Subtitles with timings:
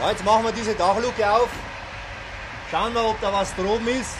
[0.00, 1.48] Ja, jetzt machen wir diese Dachluke auf.
[2.70, 4.14] Schauen wir, ob da was droben ist.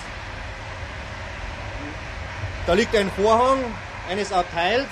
[2.66, 3.58] Da liegt ein Vorhang
[4.10, 4.88] eines Abteils.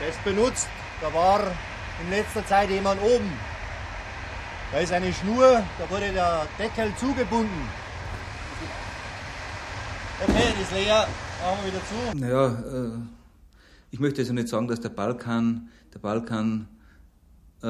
[0.00, 0.68] Der ist benutzt.
[1.00, 1.40] Da war
[2.02, 3.32] in letzter Zeit jemand oben.
[4.72, 7.68] Da ist eine Schnur, da wurde der Deckel zugebunden.
[10.20, 11.08] Okay, ist leer.
[11.42, 12.18] Machen wir wieder zu.
[12.18, 12.98] Naja, äh,
[13.90, 16.68] ich möchte also nicht sagen, dass der Balkan, der Balkan
[17.62, 17.66] äh,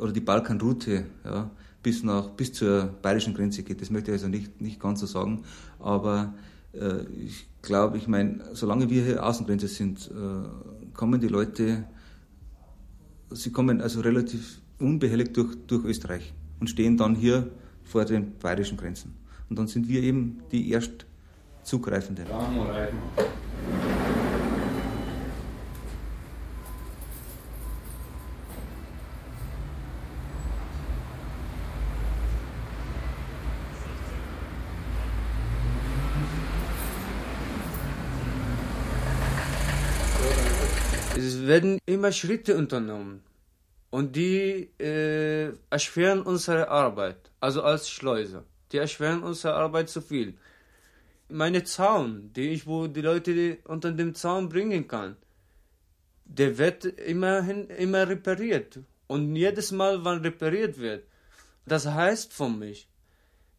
[0.00, 1.50] oder die Balkanroute ja,
[1.82, 3.80] bis, nach, bis zur bayerischen Grenze geht.
[3.80, 5.44] Das möchte ich also nicht, nicht ganz so sagen.
[5.78, 6.34] Aber
[6.72, 11.84] äh, ich glaube, ich meine, solange wir hier Außengrenze sind, äh, kommen die Leute,
[13.30, 17.50] sie kommen also relativ unbehelligt durch, durch Österreich und stehen dann hier
[17.82, 19.14] vor den bayerischen Grenzen.
[19.48, 21.06] Und dann sind wir eben die erst
[21.62, 22.26] Zugreifenden.
[22.28, 22.56] Werden
[41.94, 43.22] immer Schritte unternommen
[43.90, 48.44] und die äh, erschweren unsere Arbeit, also als Schleuser.
[48.72, 50.34] Die erschweren unsere Arbeit zu viel.
[51.28, 55.16] Meine Zaun, die ich, wo die Leute unter dem Zaun bringen kann,
[56.24, 58.80] der wird immerhin immer repariert.
[59.06, 61.04] Und jedes Mal, wann repariert wird,
[61.66, 62.88] das heißt für mich,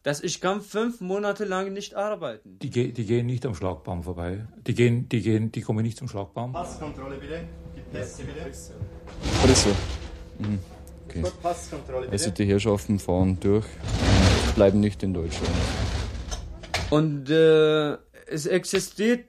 [0.02, 2.58] dass ich kann fünf Monate lang nicht arbeiten.
[2.60, 4.46] Die, die gehen nicht am Schlagbaum vorbei.
[4.66, 6.52] Die gehen, die gehen, die kommen nicht zum Schlagbaum.
[6.52, 7.40] Passkontrolle bitte.
[7.92, 9.74] Presse.
[10.38, 10.58] Mhm.
[11.08, 11.24] Okay.
[12.10, 13.66] Also die Herrschaften fahren durch,
[14.54, 15.52] bleiben nicht in Deutschland.
[16.90, 19.24] Und äh, es existiert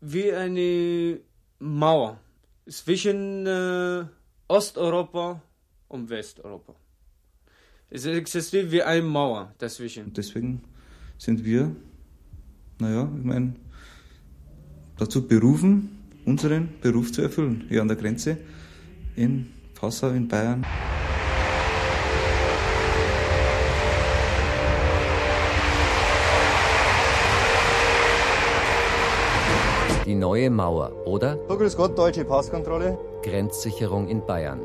[0.00, 1.20] wie eine
[1.58, 2.20] Mauer
[2.68, 4.04] zwischen äh,
[4.48, 5.40] Osteuropa
[5.88, 6.74] und Westeuropa.
[7.88, 10.06] Es existiert wie eine Mauer dazwischen.
[10.06, 10.62] Und deswegen
[11.18, 11.74] sind wir,
[12.78, 13.54] naja, ich meine,
[14.98, 15.95] dazu berufen,
[16.26, 18.36] unseren Beruf zu erfüllen, hier an der Grenze
[19.14, 20.66] in Passau in Bayern.
[30.04, 32.96] Die neue Mauer oder So, grüß Gott, deutsche Passkontrolle.
[33.22, 34.60] Grenzsicherung in Bayern.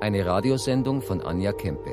[0.00, 1.92] Eine Radiosendung von Anja Kempe.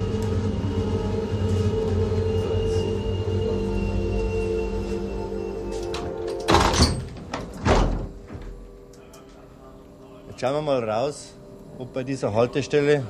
[10.41, 11.35] Schauen wir mal raus,
[11.77, 13.05] ob bei dieser Haltestelle,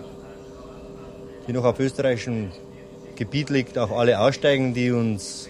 [1.48, 2.52] die noch auf österreichischem
[3.16, 5.48] Gebiet liegt, auch alle aussteigen, die uns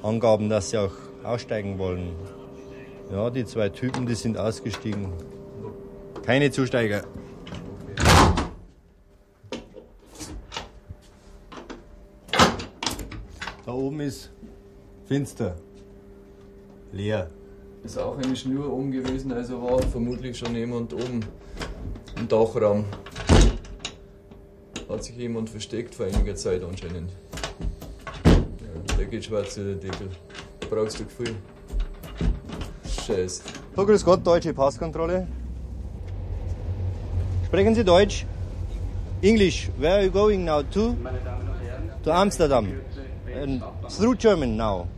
[0.00, 0.92] angaben, dass sie auch
[1.24, 2.14] aussteigen wollen.
[3.10, 5.12] Ja, die zwei Typen, die sind ausgestiegen.
[6.24, 7.02] Keine Zusteiger.
[13.64, 14.30] Da oben ist
[15.08, 15.56] finster.
[16.92, 17.28] Leer.
[17.86, 21.20] Ist auch eine Schnur oben gewesen, also war vermutlich schon jemand oben
[22.16, 22.84] im Dachraum.
[24.88, 27.12] Hat sich jemand versteckt vor einiger Zeit anscheinend.
[28.24, 30.08] Ja, der geht schwarz der Deckel.
[30.58, 31.36] Da brauchst du viel.
[33.06, 33.42] Scheiße.
[33.76, 35.28] So, grüß Gott, deutsche Passkontrolle.
[37.46, 38.26] Sprechen Sie Deutsch?
[39.22, 39.70] English.
[39.78, 40.96] Where are you going now to?
[42.02, 42.66] To Amsterdam.
[43.32, 44.88] And through Germany now.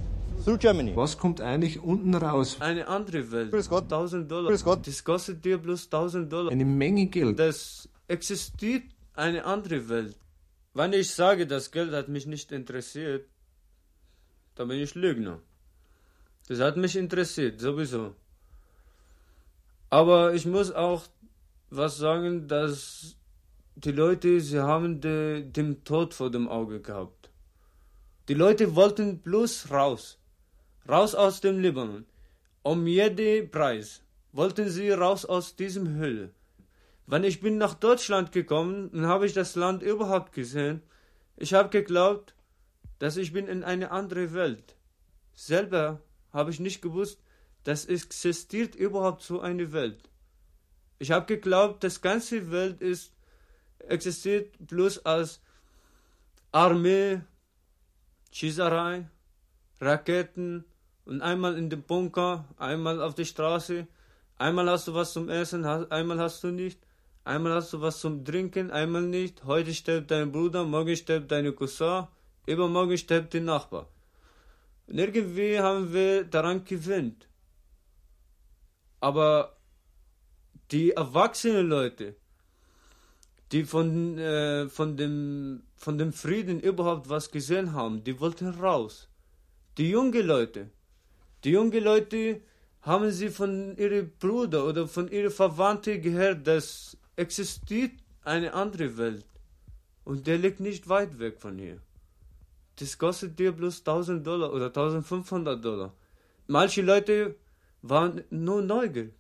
[0.49, 0.97] Through Germany.
[0.97, 2.57] Was kommt eigentlich unten raus?
[2.61, 3.51] Eine andere Welt.
[3.51, 3.85] Grüß Gott.
[3.85, 4.51] 1000 Dollar.
[4.51, 4.87] Grüß Gott.
[4.87, 6.51] Das kostet dir bloß 1000 Dollar.
[6.51, 7.39] Eine Menge Geld.
[7.39, 10.17] Das existiert eine andere Welt.
[10.73, 13.27] Wenn ich sage, das Geld hat mich nicht interessiert,
[14.55, 15.41] dann bin ich Lügner.
[16.49, 18.15] Das hat mich interessiert, sowieso.
[19.91, 21.03] Aber ich muss auch
[21.69, 23.17] was sagen, dass
[23.75, 27.29] die Leute, sie haben de, den Tod vor dem Auge gehabt.
[28.29, 30.18] Die Leute wollten bloß raus.
[30.89, 32.07] Raus aus dem Libanon.
[32.63, 36.31] Um jeden Preis wollten sie raus aus diesem Hölle.
[37.07, 40.83] Wenn ich bin nach Deutschland gekommen, dann habe ich das Land überhaupt gesehen.
[41.37, 42.35] Ich habe geglaubt,
[42.99, 44.77] dass ich bin in eine andere Welt.
[45.35, 46.01] Selber
[46.33, 47.21] habe ich nicht gewusst,
[47.65, 50.09] dass existiert überhaupt so eine Welt.
[50.99, 53.13] Ich habe geglaubt, das ganze Welt ist
[53.81, 55.41] existiert bloß als
[56.51, 57.21] Armee,
[58.33, 59.09] Schießerei,
[59.81, 60.65] Raketen
[61.09, 63.87] und einmal in dem Bunker, einmal auf der Straße.
[64.37, 66.79] Einmal hast du was zum Essen, einmal hast du nicht.
[67.25, 69.45] Einmal hast du was zum Trinken, einmal nicht.
[69.45, 72.07] Heute stirbt dein Bruder, morgen stirbt deine Cousin,
[72.47, 73.89] übermorgen stirbt der Nachbar.
[74.87, 77.27] Und irgendwie haben wir daran gewöhnt.
[79.01, 79.57] Aber
[80.71, 82.17] die erwachsenen Leute,
[83.53, 89.09] die von, äh, von, dem, von dem Frieden überhaupt was gesehen haben, die wollten raus.
[89.79, 90.71] Die jungen Leute,
[91.45, 92.41] die jungen Leute
[92.83, 97.93] haben sie von ihrem Bruder oder von ihren Verwandten gehört, dass existiert
[98.25, 99.27] eine andere Welt.
[100.05, 101.79] Und der liegt nicht weit weg von hier.
[102.77, 105.93] Das kostet dir bloß 1000 Dollar oder 1500 Dollar.
[106.47, 107.37] Manche Leute
[107.83, 109.13] waren nur neugierig.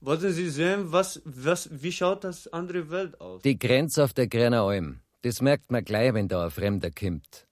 [0.00, 3.40] Wollten sie sehen, was, was, wie schaut das andere Welt aus?
[3.40, 7.46] Die Grenze auf der Grenner Alm, das merkt man gleich, wenn da ein Fremder kommt.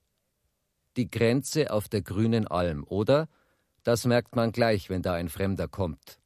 [0.98, 3.28] Die Grenze auf der grünen Alm, oder?
[3.84, 6.18] Das merkt man gleich, wenn da ein Fremder kommt.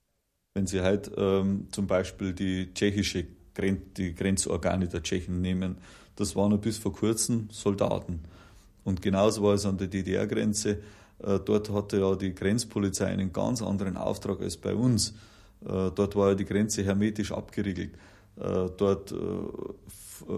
[0.54, 5.78] Wenn Sie halt ähm, zum Beispiel die tschechische Gren die Grenzorgane der Tschechen nehmen,
[6.16, 8.20] das waren bis vor kurzem Soldaten.
[8.84, 10.78] Und genauso war es an der DDR-Grenze.
[11.18, 15.14] Äh, dort hatte ja die Grenzpolizei einen ganz anderen Auftrag als bei uns.
[15.64, 17.94] Äh, dort war ja die Grenze hermetisch abgeriegelt.
[18.36, 19.14] Äh, dort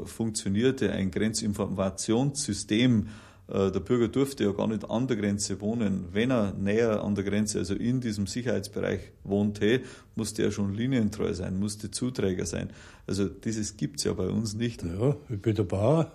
[0.04, 3.08] funktionierte ein Grenzinformationssystem.
[3.50, 6.08] Der Bürger durfte ja gar nicht an der Grenze wohnen.
[6.12, 9.80] Wenn er näher an der Grenze, also in diesem Sicherheitsbereich wohnte,
[10.16, 12.68] musste er schon linientreu sein, musste Zuträger sein.
[13.06, 14.82] Also dieses gibt es ja bei uns nicht.
[14.82, 16.12] Ja, ich bin der Bauer.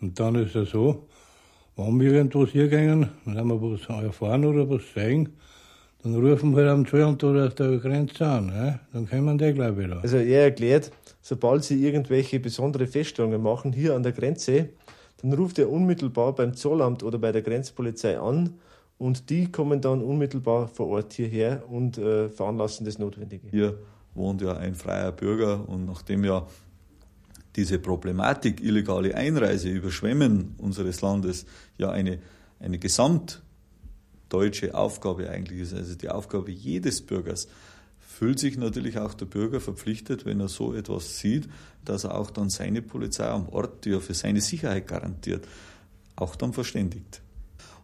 [0.00, 1.08] Und dann ist es so,
[1.76, 5.30] wenn wir irgendwas hier gehen, dann haben wir was erfahren oder was sehen,
[6.02, 8.46] dann rufen wir am Zollamt oder auf der Grenze an.
[8.46, 8.80] Ne?
[8.92, 10.00] Dann kommen die gleich wieder.
[10.02, 14.70] Also er erklärt, sobald sie irgendwelche besondere Feststellungen machen hier an der Grenze,
[15.22, 18.54] dann ruft er unmittelbar beim Zollamt oder bei der Grenzpolizei an
[18.98, 23.48] und die kommen dann unmittelbar vor Ort hierher und äh, veranlassen das Notwendige.
[23.50, 23.78] Hier
[24.14, 26.46] wohnt ja ein freier Bürger und nachdem ja
[27.56, 31.46] diese Problematik illegale Einreise, Überschwemmen unseres Landes
[31.78, 32.18] ja eine,
[32.58, 33.42] eine gesamt
[34.28, 37.48] deutsche Aufgabe eigentlich ist, also die Aufgabe jedes Bürgers,
[38.20, 41.48] fühlt sich natürlich auch der Bürger verpflichtet, wenn er so etwas sieht,
[41.86, 45.48] dass er auch dann seine Polizei am Ort, die er für seine Sicherheit garantiert,
[46.16, 47.22] auch dann verständigt.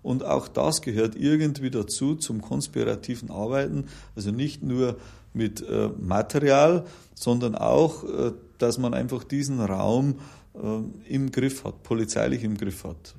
[0.03, 4.99] Und auch das gehört irgendwie dazu zum konspirativen Arbeiten, also nicht nur
[5.33, 6.85] mit äh, Material,
[7.15, 10.17] sondern auch, äh, dass man einfach diesen Raum
[10.53, 13.15] äh, im Griff hat, polizeilich im Griff hat.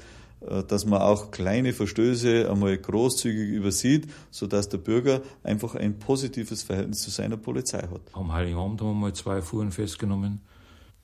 [0.47, 6.63] Äh, dass man auch kleine Verstöße einmal großzügig übersieht, sodass der Bürger einfach ein positives
[6.63, 8.01] Verhältnis zu seiner Polizei hat.
[8.13, 10.41] Am Heiligen Abend haben wir mal zwei Fuhren festgenommen.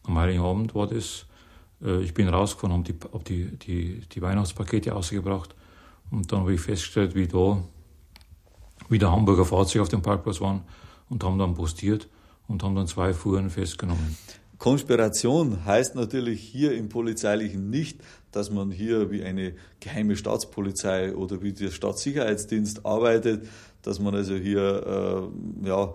[0.04, 1.26] Am Heiligen Abend war das,
[1.82, 5.56] äh, ich bin rausgefahren, habe die, hab die, die, die Weihnachtspakete ausgebracht
[6.12, 7.64] und dann habe ich festgestellt, wie da
[8.90, 10.62] wieder Hamburger Fahrzeuge auf dem Parkplatz waren
[11.10, 12.08] und haben dann postiert
[12.48, 14.18] und haben dann zwei Fuhren festgenommen.
[14.64, 18.00] Konspiration heißt natürlich hier im Polizeilichen nicht,
[18.32, 23.46] dass man hier wie eine geheime Staatspolizei oder wie der Staatssicherheitsdienst arbeitet,
[23.82, 25.30] dass man also hier
[25.66, 25.94] äh, ja,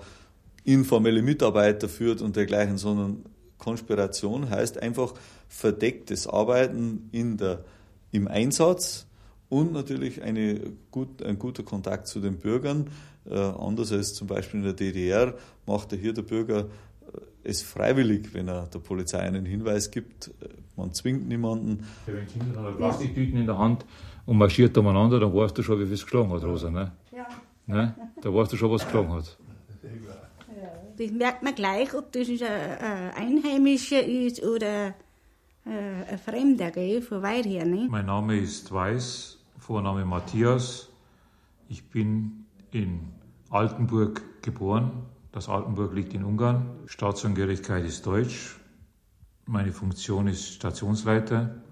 [0.65, 3.25] informelle Mitarbeiter führt und dergleichen, sondern
[3.57, 5.15] Konspiration heißt einfach
[5.49, 7.65] verdecktes Arbeiten in der,
[8.13, 9.07] im Einsatz
[9.49, 12.91] und natürlich eine gut, ein guter Kontakt zu den Bürgern.
[13.25, 16.67] Äh, anders als zum Beispiel in der DDR machte hier der Bürger
[17.49, 20.31] es freiwillig, wenn er der Polizei einen Hinweis gibt.
[20.77, 21.85] Man zwingt niemanden.
[22.07, 23.85] Ja, wenn Kinder haben Plastiktüten in der Hand
[24.27, 26.71] und marschiert umeinander, dann weißt du schon, wie viel es geschlagen hat, Rosa.
[26.71, 26.93] Ne?
[27.11, 27.27] Ja.
[27.67, 27.95] Ne?
[28.21, 29.39] Da weißt du schon, was es geschlagen hat.
[30.99, 34.95] Das merkt man gleich, ob das ein Einheimischer ist oder
[35.65, 37.65] äh, ein Fremder, gell, von weit her.
[37.65, 37.87] Ne?
[37.89, 40.89] Mein Name ist Weiß, Vorname Matthias.
[41.69, 43.01] Ich bin in
[43.51, 44.91] Altenburg geboren,
[45.33, 46.67] das Altenburg liegt in Ungarn.
[46.87, 48.59] Staatsangehörigkeit ist deutsch.
[49.47, 51.63] Meine Funktion ist Stationsleiter.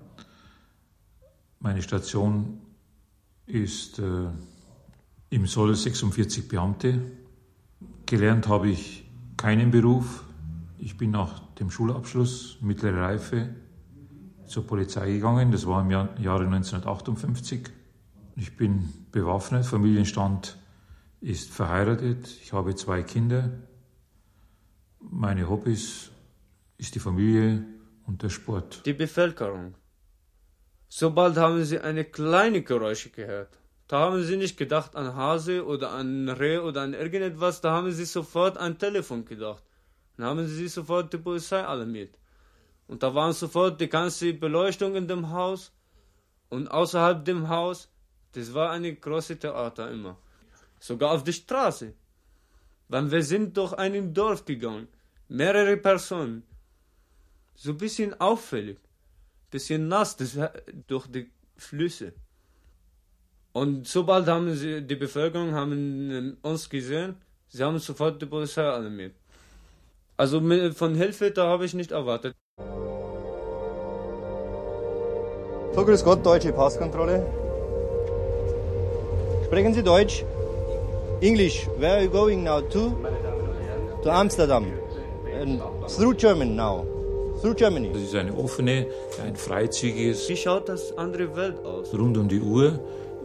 [1.60, 2.60] Meine Station
[3.46, 4.28] ist äh,
[5.30, 7.00] im Soll 46 Beamte.
[8.04, 10.24] Gelernt habe ich keinen Beruf.
[10.78, 13.54] Ich bin nach dem Schulabschluss, mittlere Reife,
[14.46, 15.50] zur Polizei gegangen.
[15.50, 17.70] Das war im Jahr, Jahre 1958.
[18.36, 20.58] Ich bin bewaffnet, Familienstand
[21.26, 23.50] ist verheiratet, ich habe zwei Kinder.
[25.00, 26.12] Meine Hobbys
[26.78, 27.64] ist die Familie
[28.06, 28.86] und der Sport.
[28.86, 29.74] Die Bevölkerung.
[30.88, 33.58] Sobald haben sie eine kleine Geräusche gehört.
[33.88, 37.90] Da haben sie nicht gedacht an Hase oder an Reh oder an irgendetwas, da haben
[37.90, 39.64] sie sofort an Telefon gedacht.
[40.16, 42.16] Dann haben sie sofort die Polizei alarmiert.
[42.86, 45.72] Und da waren sofort die ganze Beleuchtung in dem Haus
[46.50, 47.88] und außerhalb dem Haus.
[48.30, 50.18] Das war eine große Theater immer
[50.86, 51.92] sogar auf die Straße.
[52.88, 54.86] Weil wir sind durch ein Dorf gegangen,
[55.28, 56.44] mehrere Personen,
[57.54, 58.78] so ein bisschen auffällig,
[59.50, 60.38] bisschen nass das,
[60.86, 62.12] durch die Flüsse.
[63.52, 67.16] Und sobald haben sie, die Bevölkerung haben uns gesehen,
[67.48, 69.14] sie haben sofort die Polizei alarmiert.
[70.16, 70.40] Also
[70.72, 72.34] von Hilfe, da habe ich nicht erwartet.
[75.74, 77.26] So, grüß Gott, deutsche Passkontrolle.
[79.46, 80.24] Sprechen Sie Deutsch?
[81.20, 81.66] English.
[81.78, 82.92] Where are you going now to?
[84.02, 84.66] To Amsterdam.
[85.40, 86.84] And through Germany now.
[87.40, 87.90] Through Germany.
[87.92, 88.86] Das ist eine offene,
[89.24, 91.92] ein freizügiges, Wie schaut das andere Welt aus?
[91.92, 92.78] rund um die Uhr,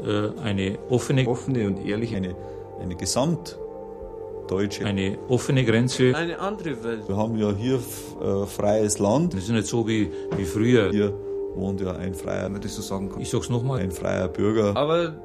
[0.06, 2.36] äh, eine offene, offene und ehrliche, eine,
[2.82, 6.14] eine gesamtdeutsche, eine offene Grenze.
[6.16, 7.08] Eine andere Welt.
[7.08, 7.76] Wir haben ja hier
[8.22, 9.34] äh, freies Land.
[9.34, 10.92] Das ist nicht so wie, wie früher.
[10.92, 11.14] Hier
[11.56, 13.22] wohnt ja ein freier, Wenn man das so sagen kann.
[13.22, 13.80] Ich sag's nochmal.
[13.80, 14.76] ein freier Bürger.
[14.76, 15.16] Aber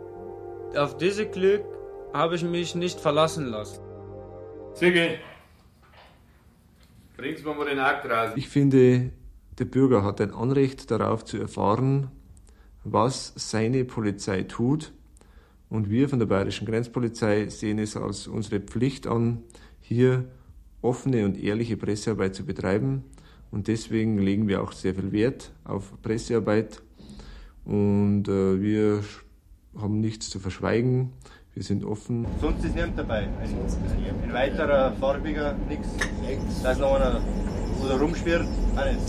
[0.76, 1.62] auf dieses Glück
[2.16, 3.80] habe ich mich nicht verlassen lassen.
[4.74, 5.18] Siggi,
[7.16, 8.32] bringst mir mal den Akt raus.
[8.36, 9.10] Ich finde,
[9.58, 12.10] der Bürger hat ein Anrecht darauf zu erfahren,
[12.84, 14.92] was seine Polizei tut.
[15.68, 19.42] Und wir von der Bayerischen Grenzpolizei sehen es als unsere Pflicht an,
[19.80, 20.26] hier
[20.82, 23.04] offene und ehrliche Pressearbeit zu betreiben.
[23.50, 26.82] Und deswegen legen wir auch sehr viel Wert auf Pressearbeit.
[27.64, 29.02] Und äh, wir
[29.76, 31.12] haben nichts zu verschweigen.
[31.56, 32.26] Wir sind offen.
[32.38, 33.20] Sonst ist niemand dabei.
[33.20, 33.30] Ein,
[34.24, 35.88] ein weiterer farbiger, nix.
[36.62, 37.22] Da ist noch einer,
[37.78, 39.00] wo da rumschwirrt, nicht.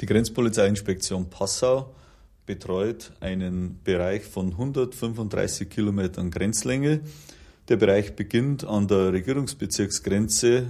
[0.00, 1.94] Die Grenzpolizeiinspektion Passau
[2.46, 7.00] betreut einen Bereich von 135 Kilometern Grenzlänge.
[7.68, 10.68] Der Bereich beginnt an der Regierungsbezirksgrenze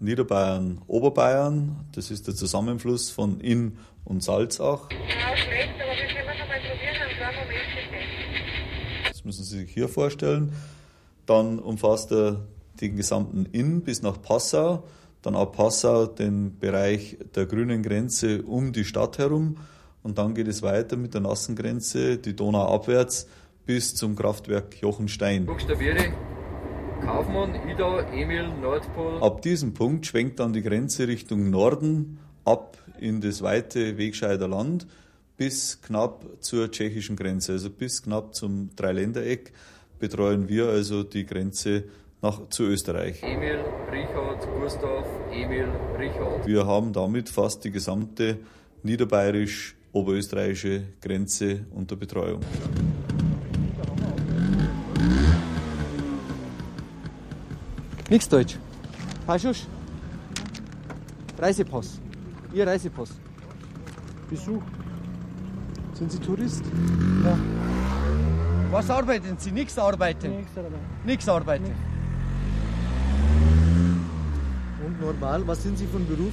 [0.00, 1.76] Niederbayern-Oberbayern.
[1.92, 4.88] Das ist der Zusammenfluss von Inn und Salzach.
[9.08, 10.52] Das müssen Sie sich hier vorstellen.
[11.26, 12.40] Dann umfasst er
[12.80, 14.84] den gesamten Inn bis nach Passau,
[15.22, 19.56] dann ab Passau den Bereich der grünen Grenze um die Stadt herum
[20.02, 23.26] und dann geht es weiter mit der nassen Grenze, die Donau abwärts
[23.66, 25.44] bis zum Kraftwerk Jochenstein.
[25.44, 26.12] Buchstabiere
[27.00, 29.22] Kaufmann, Ida, Emil, Nordpol.
[29.22, 34.86] Ab diesem Punkt schwenkt dann die Grenze Richtung Norden ab in das weite Wegscheider Land
[35.36, 39.52] bis knapp zur tschechischen Grenze, also bis knapp zum Dreiländereck
[39.98, 41.84] betreuen wir also die Grenze
[42.22, 43.22] nach, zu Österreich.
[43.22, 43.58] Emil,
[43.90, 46.46] Richard, Gustav, Emil, Richard.
[46.46, 48.38] Wir haben damit fast die gesamte
[48.82, 52.40] niederbayerisch-oberösterreichische Grenze unter Betreuung.
[58.10, 58.56] Nix Deutsch.
[59.26, 59.66] Paschusch?
[61.38, 62.00] Reisepass.
[62.54, 63.10] Ihr Reisepass.
[64.30, 64.62] Besuch.
[65.92, 66.62] Sind Sie Tourist?
[67.24, 67.38] Ja.
[68.70, 69.52] Was arbeiten Sie?
[69.52, 70.36] Nichts arbeiten?
[70.36, 71.04] Nichts arbeiten.
[71.04, 71.74] Nichts arbeiten.
[74.86, 76.32] Und normal, was sind Sie von Beruf?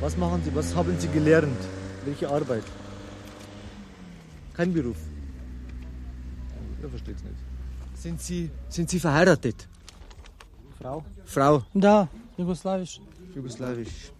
[0.00, 0.54] Was machen Sie?
[0.54, 1.60] Was haben Sie gelernt?
[2.04, 2.64] Welche Arbeit?
[4.54, 4.96] Kein Beruf.
[6.82, 7.36] Ich versteht's nicht.
[7.94, 9.68] Sind Sie, sind Sie verheiratet?
[10.80, 11.04] Frau?
[11.26, 11.62] Frau.
[11.74, 12.08] Da,
[12.38, 13.00] jugoslawisch.
[13.34, 14.12] Jugoslawisch.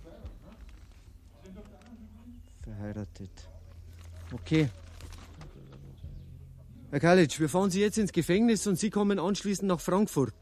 [2.63, 3.31] Verheiratet.
[4.33, 4.69] Okay.
[6.91, 10.35] Herr Kalic, wir fahren Sie jetzt ins Gefängnis und Sie kommen anschließend nach Frankfurt.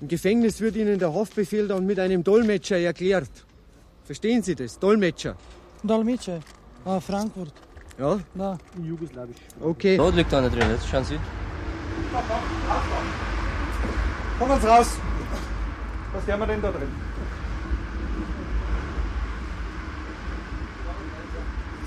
[0.00, 3.30] Im Gefängnis wird Ihnen der Haftbefehl dann mit einem Dolmetscher erklärt.
[4.04, 4.78] Verstehen Sie das?
[4.78, 5.36] Dolmetscher.
[5.82, 6.40] Dolmetscher.
[6.84, 7.52] Ah, Frankfurt.
[7.98, 8.18] Ja?
[8.34, 8.58] Da.
[8.82, 9.36] Jugoslawisch.
[9.60, 9.96] Okay.
[9.96, 11.18] Dort liegt einer drin, jetzt schauen Sie.
[14.38, 14.98] Komm uns raus.
[16.12, 16.88] Was haben wir denn da drin?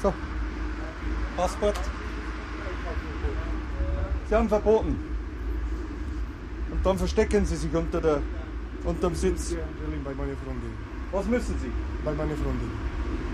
[0.02, 0.14] So.
[1.38, 1.80] Passport.
[4.28, 4.96] Sie haben verboten.
[6.72, 8.22] Und dann verstecken Sie sich unter der,
[8.84, 9.50] unterm Sitz.
[9.50, 10.74] Berlin bei meiner Freundin.
[11.12, 11.72] Was müssen Sie?
[12.04, 12.72] Bei meiner Freundin.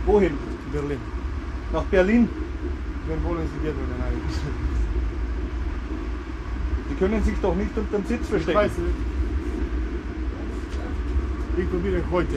[0.05, 0.37] Wohin?
[0.71, 0.99] Berlin.
[1.71, 2.29] Nach Berlin?
[3.07, 4.21] Wen wollen Sie gehen oder nein?
[7.01, 8.57] Sie können sich doch nicht unterm Sitz Ich verstecken.
[8.59, 8.95] weiß nicht.
[11.57, 12.27] Ich probiere heute.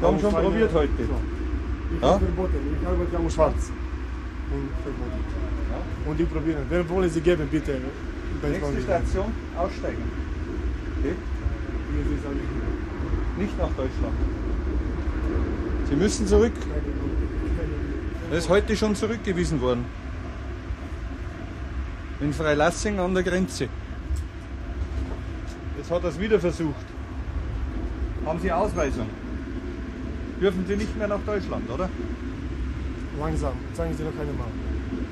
[0.00, 0.92] Sie haben schon probiert heute.
[0.96, 1.94] So.
[1.94, 2.18] Ich Ja?
[2.18, 2.56] verboten.
[2.80, 3.70] Ich arbeite am Schwarz.
[4.50, 6.08] Und verboten.
[6.08, 6.56] Und ich probiere.
[6.70, 7.72] Wer wollen Sie geben, bitte?
[8.42, 8.80] Nächste.
[8.80, 9.26] Station,
[9.58, 10.04] aussteigen.
[11.00, 11.14] Okay?
[13.38, 14.16] Nicht nach Deutschland.
[15.90, 16.52] Sie müssen zurück.
[18.30, 19.84] Er ist heute schon zurückgewiesen worden.
[22.20, 23.68] In Freilassing an der Grenze.
[25.76, 26.86] Jetzt hat er es wieder versucht.
[28.26, 29.06] Haben Sie Ausweisung?
[30.40, 31.88] Dürfen Sie nicht mehr nach Deutschland, oder?
[33.18, 33.52] Langsam.
[33.74, 34.48] Sagen Sie noch keine Mal.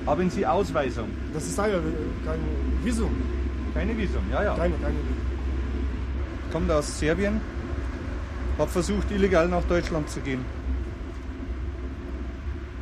[0.07, 1.09] Haben Sie Ausweisung?
[1.33, 1.81] Das ist eine,
[2.25, 2.41] kein
[2.83, 3.11] Visum.
[3.75, 4.55] Keine Visum, ja, ja.
[4.57, 5.27] Keine, keine Visum.
[6.53, 7.41] Kommt aus Serbien,
[8.59, 10.45] hat versucht, illegal nach Deutschland zu gehen.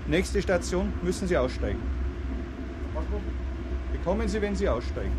[0.07, 1.81] Nächste Station müssen Sie aussteigen.
[4.05, 5.13] Bekommen Sie, wenn Sie aussteigen.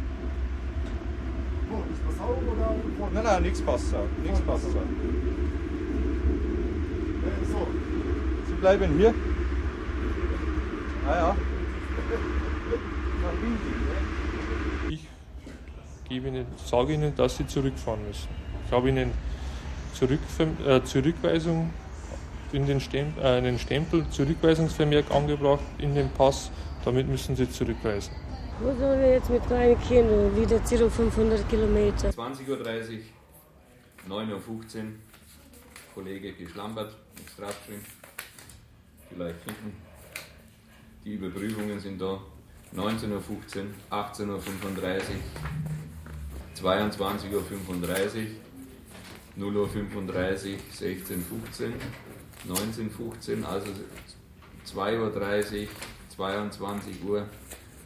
[3.14, 4.06] Nein, nein, nichts Passau.
[4.22, 4.68] Nichts Passau.
[7.50, 7.68] So.
[8.48, 9.12] Sie bleiben hier?
[11.08, 11.36] Ah ja.
[14.88, 15.08] Ich
[16.08, 18.30] gebe ihnen, sage Ihnen, dass Sie zurückfahren müssen.
[18.68, 19.10] Ich habe Ihnen
[19.96, 20.20] Zurück,
[20.64, 21.72] äh, Zurückweisung
[22.52, 26.52] in den, Stempel, äh, den Stempel, Zurückweisungsvermerk angebracht in den Pass.
[26.84, 28.14] Damit müssen Sie zurückweisen.
[28.62, 32.08] Wo sollen wir jetzt mit kleinen Kindern wieder zurück 500 Kilometer?
[32.10, 32.58] 20.30 Uhr,
[34.10, 34.40] 9.15 Uhr,
[35.94, 37.86] Kollege geschlampert, nichts draufgeschrieben.
[39.10, 39.76] Vielleicht finden.
[41.04, 42.22] Die Überprüfungen sind da.
[42.74, 43.22] 19.15 Uhr,
[43.92, 44.42] 18.35 Uhr,
[46.64, 47.42] 22.35 Uhr,
[49.36, 51.74] 0 Uhr 35, 16, 15,
[52.46, 53.68] 19, 15, also
[54.64, 55.68] 2 Uhr 30,
[56.16, 57.28] 22 Uhr.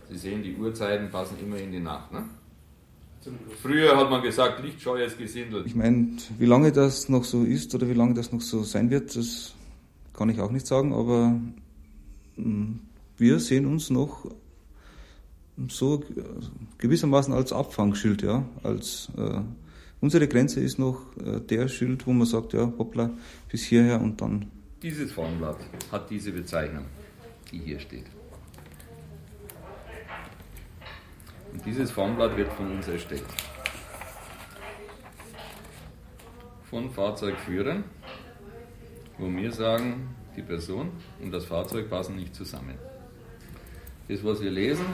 [0.09, 2.11] Sie sehen, die Uhrzeiten passen immer in die Nacht.
[2.11, 2.23] Ne?
[3.61, 5.65] Früher hat man gesagt, lichtscheues Gesindel.
[5.65, 8.89] Ich meine, wie lange das noch so ist oder wie lange das noch so sein
[8.89, 9.53] wird, das
[10.13, 11.39] kann ich auch nicht sagen, aber
[12.35, 12.79] hm,
[13.17, 14.25] wir sehen uns noch
[15.67, 16.03] so
[16.77, 19.41] gewissermaßen als Abfangschild, ja, als äh,
[19.99, 23.11] unsere Grenze ist noch äh, der Schild, wo man sagt, ja, hoppla,
[23.51, 24.45] bis hierher und dann.
[24.81, 25.57] Dieses Formblatt
[25.91, 26.85] hat diese Bezeichnung,
[27.51, 28.05] die hier steht.
[31.51, 33.23] Und dieses Formblatt wird von uns erstellt.
[36.69, 37.83] Von Fahrzeugführern,
[39.17, 40.91] wo wir sagen, die Person
[41.21, 42.75] und das Fahrzeug passen nicht zusammen.
[44.07, 44.85] Das, was wir lesen,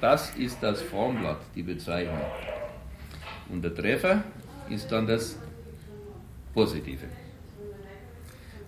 [0.00, 2.20] das ist das Formblatt, die Bezeichnung.
[3.48, 4.22] Und der Treffer
[4.68, 5.36] ist dann das
[6.54, 7.06] Positive.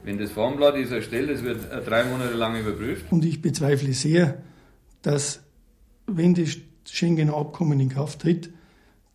[0.03, 3.13] Wenn das Formblatt ist erstellt, es wird drei Monate lang überprüft.
[3.13, 4.43] Und ich bezweifle sehr,
[5.03, 5.43] dass,
[6.07, 8.51] wenn das Schengener Abkommen in Kraft tritt,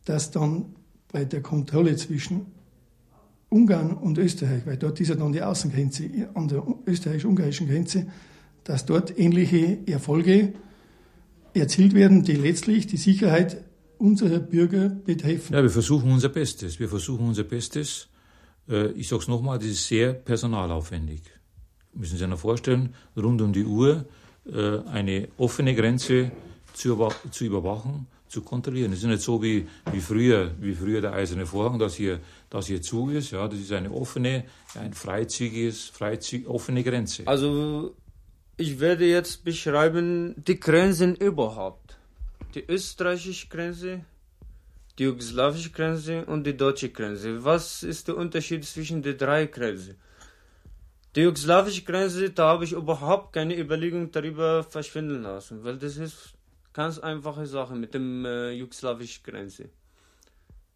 [0.05, 0.75] dass dann
[1.11, 2.47] bei der Kontrolle zwischen
[3.49, 8.07] Ungarn und Österreich, weil dort ist ja dann die Außengrenze an der österreichisch-ungarischen Grenze,
[8.63, 10.53] dass dort ähnliche Erfolge
[11.53, 13.63] erzielt werden, die letztlich die Sicherheit
[13.97, 15.53] unserer Bürger betreffen.
[15.53, 16.79] Ja, wir versuchen unser Bestes.
[16.79, 18.09] Wir versuchen unser Bestes.
[18.67, 21.21] Äh, ich sage es nochmal, das ist sehr personalaufwendig.
[21.93, 24.05] Müssen Sie sich vorstellen, rund um die Uhr
[24.45, 26.31] äh, eine offene Grenze
[26.75, 28.93] zu, zu überwachen, zu kontrollieren.
[28.93, 32.67] Es ist nicht so wie, wie, früher, wie früher der eiserne Vorhang, dass hier, dass
[32.67, 33.31] hier zu ist.
[33.31, 37.23] Ja, das ist eine offene, ein freizügiges, freizügig, offene Grenze.
[37.27, 37.95] Also
[38.57, 41.97] ich werde jetzt beschreiben die Grenzen überhaupt
[42.55, 44.05] die österreichische Grenze,
[44.97, 47.43] die jugoslawische Grenze und die deutsche Grenze.
[47.43, 49.95] Was ist der Unterschied zwischen den drei Grenzen?
[51.15, 56.34] Die jugoslawische Grenze, da habe ich überhaupt keine Überlegung darüber verschwinden lassen, weil das ist
[56.75, 59.69] ganz einfache Sache mit dem äh, jugoslawischen Grenze.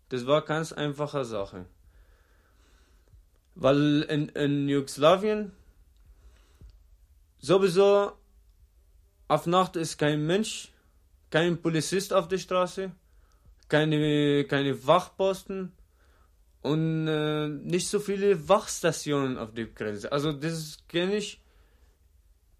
[0.07, 1.65] Das war ganz einfache Sache.
[3.53, 5.51] Weil in, in Jugoslawien
[7.37, 8.13] sowieso
[9.27, 10.71] auf Nacht ist kein Mensch
[11.29, 12.91] kein Polizist auf der Straße,
[13.67, 15.71] keine, keine Wachposten
[16.61, 20.11] und äh, nicht so viele Wachstationen auf der Grenze.
[20.11, 21.39] Also das kenne ich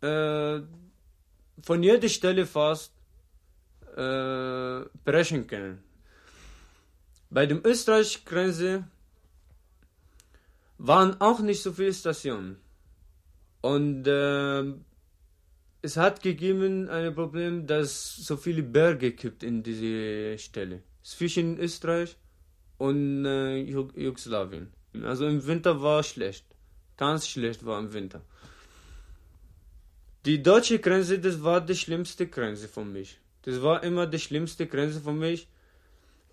[0.02, 0.62] äh,
[1.64, 2.94] von jeder Stelle fast
[3.96, 5.84] äh, brechen können.
[7.30, 8.84] Bei dem österreichischen Grenze
[10.78, 12.58] waren auch nicht so viele Stationen.
[13.62, 14.64] Und äh,
[15.82, 20.82] es hat gegeben ein Problem, dass so viele Berge gibt in diese Stelle.
[21.04, 22.18] Zwischen Österreich
[22.78, 24.72] und äh, Jugoslawien.
[25.04, 26.46] Also im Winter war schlecht.
[26.98, 28.22] Ganz schlecht war im Winter.
[30.26, 33.20] Die deutsche Grenze, das war die schlimmste Grenze für mich.
[33.44, 35.48] Das war immer die schlimmste Grenze für mich.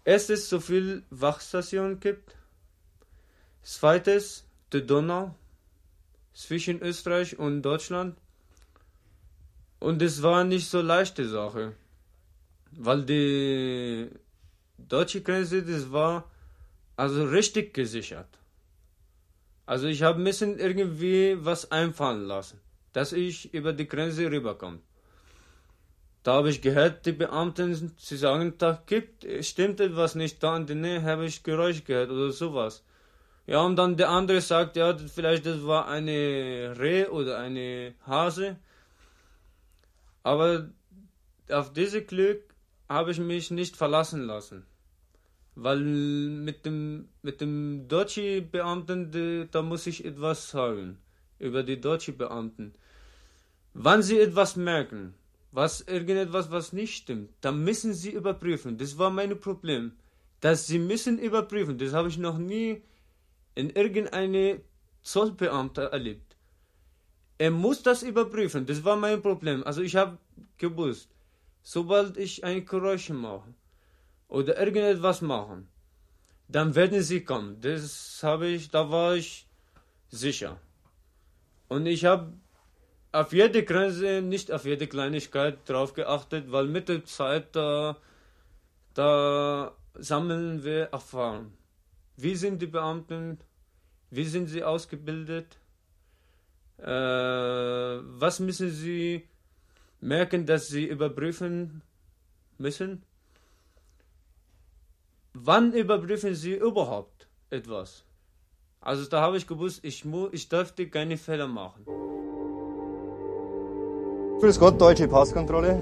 [0.04, 2.36] Erstens, so viel Wachstationen gibt.
[3.62, 5.34] Zweites, die Donau
[6.32, 8.16] zwischen Österreich und Deutschland.
[9.78, 11.74] Und es war nicht so leichte Sache,
[12.72, 14.10] weil die
[14.78, 16.30] deutsche Grenze, das war
[16.96, 18.28] also richtig gesichert.
[19.66, 22.60] Also ich habe müssen irgendwie was einfallen lassen,
[22.92, 24.80] dass ich über die Grenze rüberkomme.
[26.26, 30.66] Da habe ich gehört, die Beamten, sie sagen, da gibt, stimmt etwas nicht da in
[30.66, 32.82] der Nähe, habe ich Geräusch gehört oder sowas.
[33.46, 38.56] Ja, und dann der andere sagt, ja, vielleicht das war eine Reh oder eine Hase.
[40.24, 40.68] Aber
[41.48, 42.42] auf dieses Glück
[42.88, 44.66] habe ich mich nicht verlassen lassen.
[45.54, 50.98] Weil mit dem, mit dem deutschen Beamten, die, da muss ich etwas sagen.
[51.38, 52.74] Über die deutschen Beamten.
[53.74, 55.14] Wann sie etwas merken,
[55.52, 58.78] was irgendetwas, was nicht stimmt, dann müssen sie überprüfen.
[58.78, 59.92] Das war mein Problem.
[60.40, 61.78] dass sie müssen überprüfen.
[61.78, 62.82] Das habe ich noch nie
[63.54, 64.60] in irgendeine
[65.02, 66.36] Zollbeamte erlebt.
[67.38, 68.66] Er muss das überprüfen.
[68.66, 69.64] Das war mein Problem.
[69.64, 70.18] Also ich habe
[70.58, 71.10] gewusst,
[71.62, 73.54] sobald ich ein Geräusch mache
[74.28, 75.68] oder irgendetwas machen,
[76.48, 77.60] dann werden sie kommen.
[77.60, 79.48] Das habe ich, da war ich
[80.08, 80.60] sicher.
[81.68, 82.32] Und ich habe
[83.16, 87.96] auf jede Grenze, nicht auf jede Kleinigkeit drauf geachtet, weil mit der Zeit da,
[88.92, 91.52] da sammeln wir Erfahrung.
[92.16, 93.38] Wie sind die Beamten?
[94.10, 95.58] Wie sind sie ausgebildet?
[96.78, 99.26] Äh, was müssen sie
[100.00, 101.82] merken, dass sie überprüfen
[102.58, 103.02] müssen?
[105.32, 108.04] Wann überprüfen sie überhaupt etwas?
[108.80, 111.84] Also da habe ich gewusst, ich, ich dürfte keine Fehler machen.
[114.40, 115.80] Grüß Gott, deutsche Passkontrolle.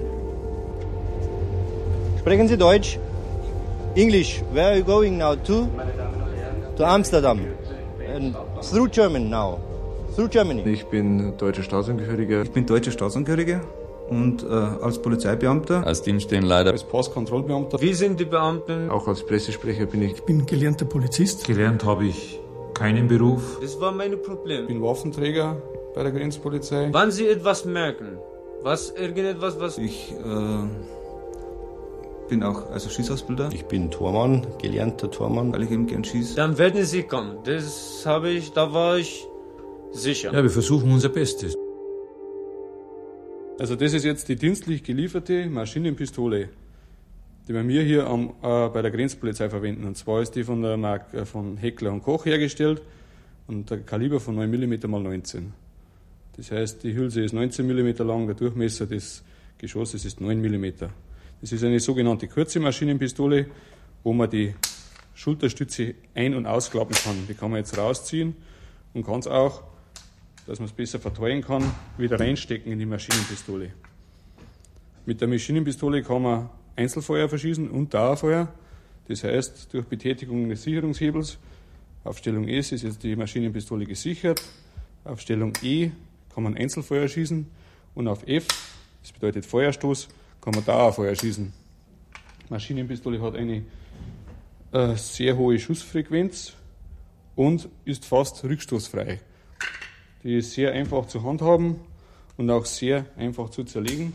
[2.19, 2.97] Sprechen Sie Deutsch?
[3.95, 4.41] English.
[4.53, 5.67] Where are you going now to?
[6.77, 7.41] To Amsterdam.
[8.13, 9.59] And through German now.
[10.15, 10.61] Through Germany.
[10.69, 12.43] Ich bin deutscher Staatsangehöriger.
[12.43, 13.59] Ich bin deutscher Staatsangehöriger
[14.09, 15.85] und äh, als Polizeibeamter.
[15.85, 16.71] Als Dienststellenleiter.
[16.71, 17.81] Als Passkontrollbeamter.
[17.81, 18.89] Wie sind die Beamten?
[18.89, 20.13] Auch als Pressesprecher bin ich.
[20.13, 21.45] Ich bin gelernter Polizist.
[21.45, 22.39] Gelernt habe ich
[22.73, 23.59] keinen Beruf.
[23.61, 24.61] Das war mein Problem.
[24.61, 25.57] Ich bin Waffenträger
[25.93, 26.89] bei der Grenzpolizei.
[26.91, 28.17] Wann Sie etwas merken,
[28.65, 29.77] was irgendetwas, was.
[29.77, 30.67] Ich äh,
[32.27, 33.49] bin auch also Schießausbilder.
[33.53, 35.53] Ich bin Tormann, gelernter Tormann.
[35.53, 36.35] Weil ich eben gern schieße.
[36.35, 37.37] Dann werden Sie kommen.
[37.43, 39.27] Das habe ich, da war ich
[39.91, 40.33] sicher.
[40.33, 41.55] Ja, wir versuchen unser Bestes.
[43.59, 46.49] Also das ist jetzt die dienstlich gelieferte Maschinenpistole,
[47.47, 49.85] die wir hier am, äh, bei der Grenzpolizei verwenden.
[49.85, 52.81] Und zwar ist die von der Marke äh, von Heckler und Koch hergestellt
[53.47, 55.64] und der Kaliber von 9 mm x 19.
[56.37, 59.23] Das heißt, die Hülse ist 19 mm lang, der Durchmesser des
[59.57, 60.65] Geschosses ist 9 mm.
[61.41, 63.47] Das ist eine sogenannte kurze Maschinenpistole,
[64.03, 64.53] wo man die
[65.13, 67.15] Schulterstütze ein- und ausklappen kann.
[67.29, 68.35] Die kann man jetzt rausziehen
[68.93, 69.63] und kann es auch,
[70.45, 71.63] dass man es besser verteilen kann,
[71.97, 73.71] wieder reinstecken in die Maschinenpistole.
[75.05, 78.53] Mit der Maschinenpistole kann man Einzelfeuer verschießen und Dauerfeuer.
[79.07, 81.37] Das heißt, durch Betätigung des Sicherungshebels
[82.03, 84.41] auf Stellung S ist jetzt die Maschinenpistole gesichert.
[85.03, 85.91] Auf Stellung E
[86.35, 87.47] kann man Einzelfeuer schießen
[87.95, 88.45] und auf F,
[89.01, 90.09] das bedeutet Feuerstoß,
[90.41, 91.53] kann man Dauerfeuer schießen.
[92.41, 93.63] Die Maschinenpistole hat eine
[94.73, 96.51] äh, sehr hohe Schussfrequenz
[97.37, 99.21] und ist fast rückstoßfrei.
[100.23, 101.79] Die ist sehr einfach zu handhaben
[102.35, 104.13] und auch sehr einfach zu zerlegen.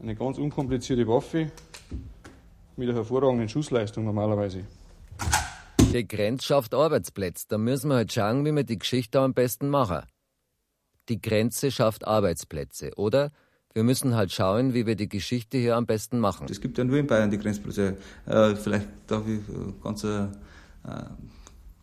[0.00, 1.50] Eine ganz unkomplizierte Waffe
[2.76, 4.64] mit einer hervorragenden Schussleistung normalerweise.
[5.92, 7.46] Die Grenz schafft Arbeitsplätze.
[7.48, 10.02] Da müssen wir halt schauen, wie wir die Geschichte am besten machen.
[11.08, 13.30] Die Grenze schafft Arbeitsplätze, oder?
[13.74, 16.46] Wir müssen halt schauen, wie wir die Geschichte hier am besten machen.
[16.50, 17.94] Es gibt ja nur in Bayern die Grenzpolizei.
[18.24, 20.28] Äh, vielleicht darf ich äh, ganz, äh,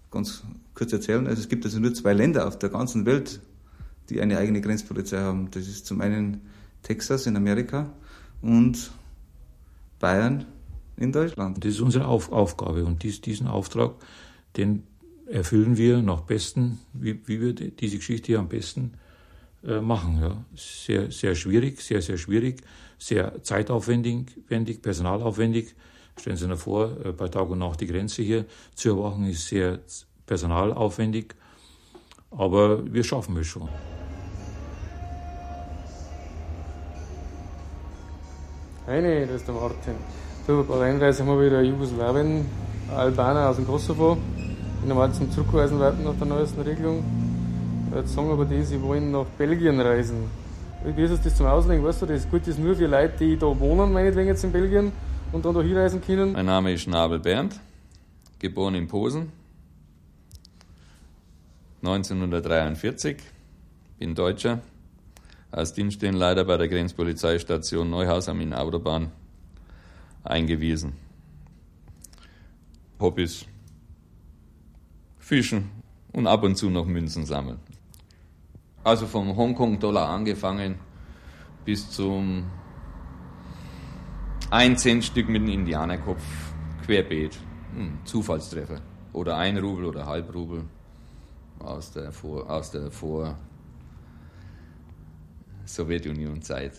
[0.10, 1.28] ganz kurz erzählen.
[1.28, 3.40] Also es gibt also nur zwei Länder auf der ganzen Welt,
[4.10, 5.52] die eine eigene Grenzpolizei haben.
[5.52, 6.42] Das ist zum einen
[6.82, 7.94] Texas in Amerika
[8.42, 8.92] und
[10.00, 10.46] Bayern
[10.98, 11.64] in Deutschland.
[11.64, 13.94] Das ist unsere Auf Aufgabe und dies, diesen Auftrag,
[14.58, 14.82] den
[15.28, 19.03] erfüllen wir nach besten, wie, wie wir die, diese Geschichte hier am besten äh,
[19.64, 20.20] machen.
[20.22, 20.46] Ja.
[20.56, 22.62] Sehr, sehr schwierig, sehr, sehr schwierig,
[22.98, 25.76] sehr zeitaufwendig, wendig, personalaufwendig.
[26.20, 28.46] Stellen Sie sich vor, äh, bei Tag und Nacht die Grenze hier
[28.76, 29.80] zu überwachen, ist sehr
[30.26, 31.34] personalaufwendig,
[32.32, 33.68] aber wir schaffen es schon.
[38.86, 39.96] Heine, das ist der Martin.
[40.46, 42.46] Du, bei der Einreise haben wir wieder Jugoslawien,
[42.94, 44.18] Albaner aus dem Kosovo,
[44.84, 47.04] die normal zum Zurückreisen warten nach der neuesten Regelung.
[47.96, 50.30] Jetzt sagen aber die, sie wollen nach Belgien reisen.
[50.84, 51.84] Wie ist das zum Auslegen?
[51.84, 54.92] Weißt du, das gilt das nur für Leute, die da wohnen, meinetwegen jetzt in Belgien
[55.32, 56.34] und dann da hinreisen können?
[56.34, 57.60] Mein Name ist Schnabel Bernd,
[58.40, 59.32] geboren in Posen,
[61.84, 63.18] 1943,
[64.00, 64.60] bin Deutscher,
[65.52, 69.12] als Dienststellenleiter bei der Grenzpolizeistation Neuhaus am Inn Autobahn
[70.24, 70.94] eingewiesen.
[73.00, 73.46] Hobbys:
[75.20, 75.70] Fischen
[76.12, 77.60] und ab und zu noch Münzen sammeln.
[78.84, 80.76] Also vom Hongkong-Dollar angefangen
[81.64, 82.44] bis zum
[84.52, 86.22] 1 Cent Stück mit einem Indianerkopf
[86.86, 87.38] querbeet.
[87.76, 88.82] Hm, Zufallstreffer.
[89.14, 90.66] Oder ein Rubel oder halb Rubel
[91.60, 93.38] aus der Vor, aus der Vor
[95.66, 96.74] Sowjetunion-Zeit.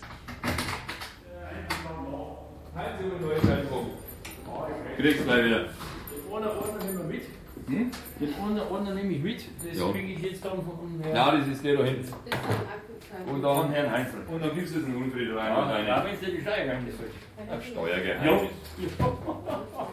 [4.96, 5.68] Kriegst gleich wieder.
[6.30, 7.43] Ohne Ordner nehmen wir mit.
[7.66, 7.90] Hm?
[8.20, 9.40] Den Ordner, Ordner nehme ich mit.
[9.66, 9.90] Das Ja.
[9.90, 11.16] kriege ich jetzt dann von Herrn.
[11.16, 12.12] Ja, das ist der da hinten.
[13.33, 14.20] Und dann, Von Herrn Heinzel.
[14.29, 15.46] und dann gibst du es in Unfried rein.
[15.53, 15.87] Ja, rein.
[15.87, 17.66] da wenn es dir die Steuergeheimnis ist.
[17.72, 18.50] Steuergeheimnis.
[18.98, 19.16] Ja.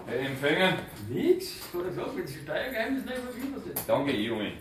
[0.10, 0.74] Der Empfänger.
[1.10, 1.46] Nix.
[1.46, 3.80] Ich habe gesagt, wenn Sie Steuergeheimnis nicht verfügbar sind.
[3.88, 4.52] Danke, Junge.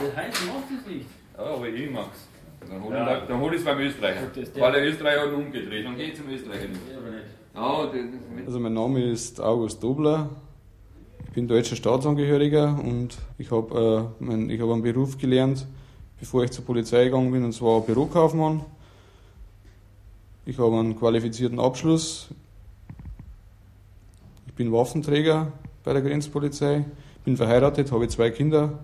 [0.00, 1.06] Der Heinz macht das nicht.
[1.36, 2.28] Ja, aber ich mag's.
[2.68, 3.18] Dann hol Ja.
[3.18, 4.20] ich, dann hol ich es beim Österreicher.
[4.34, 5.84] Das der- Weil der Österreicher hat ihn umgedreht.
[5.86, 6.80] Dann geh ich zum Österreicher nicht.
[6.90, 7.26] Ja, aber nicht.
[7.54, 7.86] Ja,
[8.38, 10.30] das, Also mein Name ist August Dobler.
[11.36, 15.66] Ich bin deutscher Staatsangehöriger und ich habe äh, mein- ich hab einen Beruf gelernt,
[16.18, 18.62] bevor ich zur Polizei gegangen bin, und zwar Bürokaufmann.
[20.46, 22.28] Ich habe einen qualifizierten Abschluss.
[24.46, 25.52] Ich bin Waffenträger
[25.84, 26.86] bei der Grenzpolizei.
[27.26, 28.78] Bin verheiratet, habe zwei Kinder.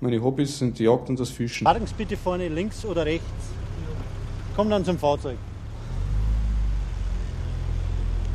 [0.00, 1.62] Meine Hobbys sind die Jagd und das Fischen.
[1.66, 3.30] Parken Sie bitte vorne links oder rechts.
[4.56, 5.38] Kommen dann zum Fahrzeug.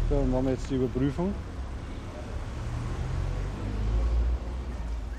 [0.09, 1.33] So, dann machen wir jetzt die Überprüfung.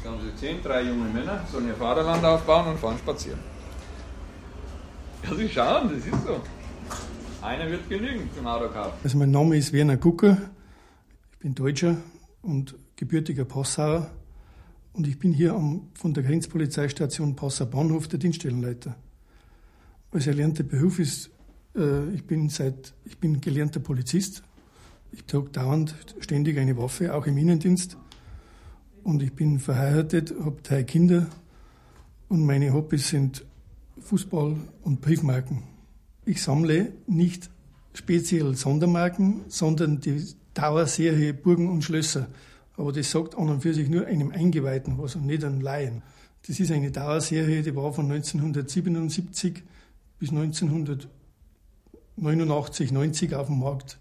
[0.09, 3.39] Haben sie zehn, drei junge Männer, sollen ihr Vaterland aufbauen und fahren spazieren.
[5.23, 6.41] Ja, sie schauen, das ist so.
[7.43, 8.93] Einer wird genügen zum Autokauf.
[9.05, 10.39] Also mein Name ist Werner Gucker.
[11.33, 11.97] Ich bin Deutscher
[12.43, 14.11] und gebürtiger Passauer.
[14.93, 18.97] Und ich bin hier am, von der Grenzpolizeistation Passau Bahnhof der Dienststellenleiter.
[20.11, 21.31] Als erlernter Beruf ist,
[21.77, 24.43] äh, ich bin seit, ich bin gelernter Polizist.
[25.13, 27.97] Ich trage dauernd ständig eine Waffe, auch im Innendienst.
[29.09, 31.29] Und ich bin verheiratet, habe drei Kinder.
[32.29, 33.43] Und meine Hobbys sind
[34.01, 35.63] Fußball und Briefmarken.
[36.27, 37.49] Ich sammle nicht
[37.95, 42.29] speziell Sondermarken, sondern die Dauerserie Burgen und Schlösser.
[42.77, 46.03] Aber das sagt an und für sich nur einem Eingeweihten was und nicht einem Laien.
[46.47, 49.63] Das ist eine Dauerserie, die war von 1977
[50.19, 53.99] bis 1989, 90 auf dem Markt.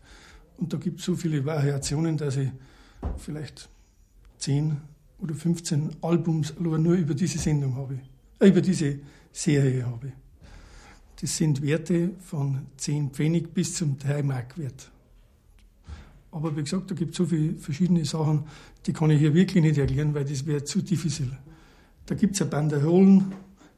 [0.58, 2.50] Und da gibt es so viele Variationen, dass ich
[3.15, 3.70] vielleicht
[4.39, 4.82] 10
[5.20, 8.00] oder 15 Albums nur über diese Sendung habe,
[8.40, 9.00] äh, über diese
[9.32, 10.14] Serie habe.
[11.20, 14.92] Das sind Werte von 10 Pfennig bis zum 3 Mark Wert.
[16.32, 18.44] Aber wie gesagt, da gibt es so viele verschiedene Sachen,
[18.86, 21.32] die kann ich hier wirklich nicht erklären, weil das wäre zu diffizil.
[22.06, 23.34] Da gibt es Banderolen,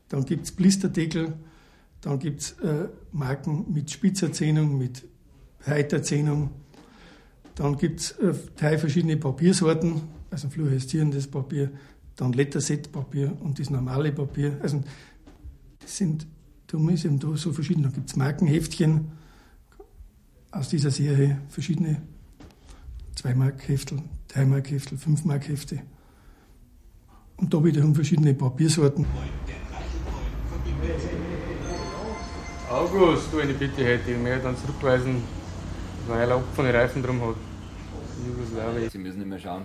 [0.09, 1.33] dann gibt es Blisterdeckel,
[2.01, 5.05] dann gibt es äh, Marken mit Spitzerzähnung, mit
[5.65, 6.49] Heiterzähnung.
[7.55, 11.71] Dann gibt es äh, drei verschiedene Papiersorten, also fluoreszierendes Papier,
[12.15, 14.59] dann Letterset-Papier und das normale Papier.
[14.61, 14.81] Also
[15.79, 16.27] das sind,
[16.67, 17.83] darum ist eben da so verschieden.
[17.83, 19.11] Dann gibt es Markenheftchen
[20.51, 22.01] aus dieser Serie, verschiedene
[23.15, 24.01] 2-Mark-Heftel,
[24.33, 25.81] 3-Mark-Heftel, 5-Mark-Hefte.
[27.37, 29.05] Und da wiederum verschiedene Papiersorten.
[32.69, 35.23] August, du eine Bitte hätte, ich möchte dann zurückweisen,
[36.07, 37.35] weil er offene Reifen drum hat.
[38.91, 39.63] Sie müssen immer schauen,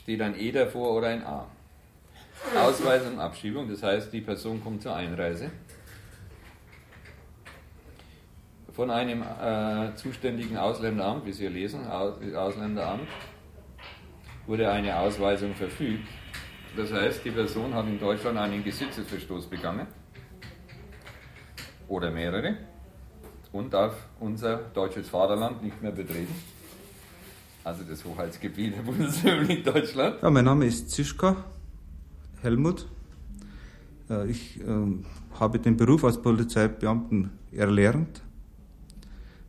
[0.00, 1.46] steht ein E davor oder ein A.
[2.56, 5.50] Ausweisung, Abschiebung, das heißt, die Person kommt zur Einreise.
[8.72, 13.08] Von einem äh, zuständigen Ausländeramt, wie Sie hier lesen, Aus Ausländeramt,
[14.46, 16.08] wurde eine Ausweisung verfügt.
[16.76, 19.86] Das heißt, die Person hat in Deutschland einen Gesetzesverstoß begangen
[21.88, 22.56] oder mehrere
[23.52, 26.34] und darf unser deutsches Vaterland nicht mehr betreten.
[27.62, 30.22] Also das Hoheitsgebiet der Bundesrepublik Deutschland.
[30.22, 31.44] Ja, mein Name ist Zischka
[32.40, 32.86] Helmut.
[34.08, 35.04] Äh, Ich ähm,
[35.38, 38.22] habe den Beruf als Polizeibeamten erlernt.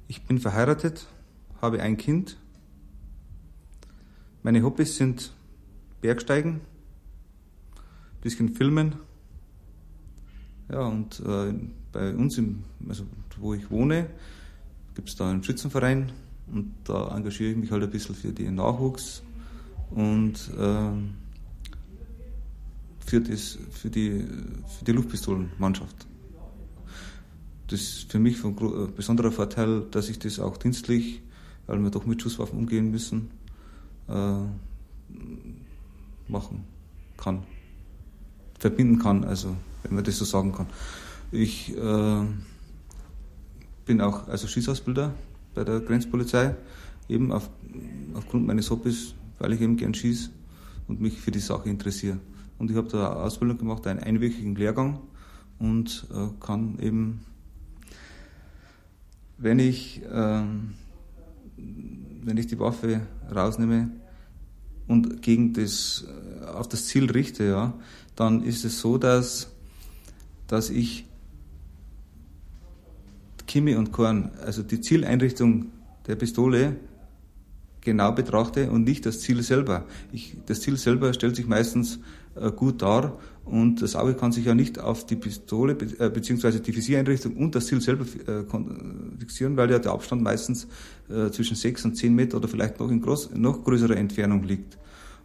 [0.08, 1.08] Ich bin verheiratet,
[1.62, 2.38] habe ein Kind.
[4.44, 5.32] Meine Hobbys sind
[6.02, 6.62] Bergsteigen,
[8.22, 8.96] bisschen Filmen.
[10.70, 11.54] Ja, und äh,
[11.92, 13.06] bei uns, im, also
[13.38, 14.08] wo ich wohne,
[14.96, 16.12] gibt es da einen Schützenverein
[16.52, 19.24] und da engagiere ich mich halt ein bisschen für den Nachwuchs
[19.92, 21.14] und ähm,
[23.06, 24.26] für, das, für, die,
[24.78, 26.08] für die Luftpistolenmannschaft.
[27.68, 31.22] Das ist für mich von äh, besonderer Vorteil, dass ich das auch dienstlich,
[31.68, 33.32] weil wir doch mit Schusswaffen umgehen müssen,
[34.10, 34.44] äh,
[36.28, 36.66] machen
[37.18, 37.44] kann.
[38.60, 40.68] Verbinden kann, also wenn man das so sagen kann.
[41.32, 42.26] Ich äh,
[43.86, 45.14] bin auch also Schießausbilder
[45.54, 46.56] bei der Grenzpolizei,
[47.10, 47.50] eben auf,
[48.14, 50.30] aufgrund meines Hobbys, weil ich eben gern schieße
[50.88, 52.20] und mich für die Sache interessiere.
[52.58, 55.00] Und ich habe da eine Ausbildung gemacht, einen einwöchigen Lehrgang
[55.60, 57.22] und äh, kann eben,
[59.38, 60.74] wenn ich, ähm,
[61.58, 63.02] wenn ich die Waffe
[63.34, 63.90] rausnehme
[64.88, 67.74] und gegen das, äh, auf das Ziel richte, ja,
[68.16, 69.52] dann ist es so, dass,
[70.48, 71.06] dass ich
[73.46, 75.68] Kimme und Korn, also die Zieleinrichtung
[76.08, 76.78] der Pistole
[77.82, 79.86] genau betrachte und nicht das Ziel selber.
[80.12, 82.00] Ich, das Ziel selber stellt sich meistens
[82.36, 86.10] äh, gut dar und das Auge kann sich ja nicht auf die Pistole be äh,
[86.10, 88.44] beziehungsweise die Visiereinrichtung und das Ziel selber äh,
[89.20, 90.68] fixieren, weil ja der Abstand meistens
[91.10, 94.78] äh, zwischen sechs und zehn Meter oder vielleicht noch in groß, noch größerer Entfernung liegt.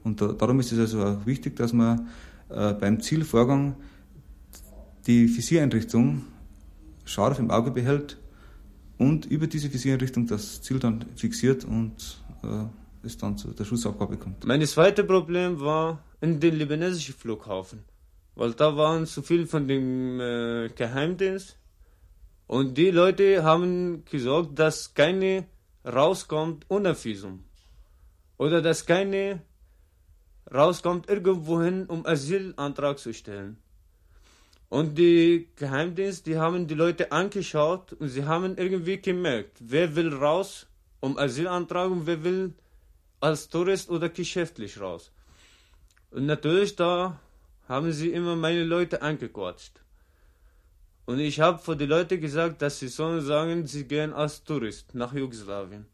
[0.03, 2.09] Und da, darum ist es also auch wichtig, dass man
[2.49, 3.77] äh, beim Zielvorgang
[5.07, 6.23] die Visiereinrichtung
[7.07, 8.19] scharf im Auge behält
[8.99, 14.19] und über diese Visiereinrichtung das Ziel dann fixiert und äh, es dann zu der Schussabgabe
[14.19, 14.45] kommt.
[14.45, 17.85] Mein zweites Problem war in den libanesischen Flughafen,
[18.35, 21.57] weil da waren zu viele von dem äh, Geheimdienst
[22.47, 25.47] und die Leute haben gesagt, dass keine
[25.87, 27.45] rauskommt ohne Visum
[28.37, 29.42] oder dass keine
[30.53, 33.59] rauskommt irgendwohin, um Asylantrag zu stellen.
[34.69, 40.13] Und die Geheimdienste, die haben die Leute angeschaut und sie haben irgendwie gemerkt, wer will
[40.13, 40.67] raus
[41.01, 42.55] um Asylantrag und wer will
[43.21, 45.13] als Tourist oder geschäftlich raus.
[46.11, 47.21] Und natürlich da
[47.69, 49.81] haben sie immer meine Leute angequatscht.
[51.05, 54.95] Und ich habe vor die Leute gesagt, dass sie sollen sagen, sie gehen als Tourist
[54.95, 55.87] nach Jugoslawien.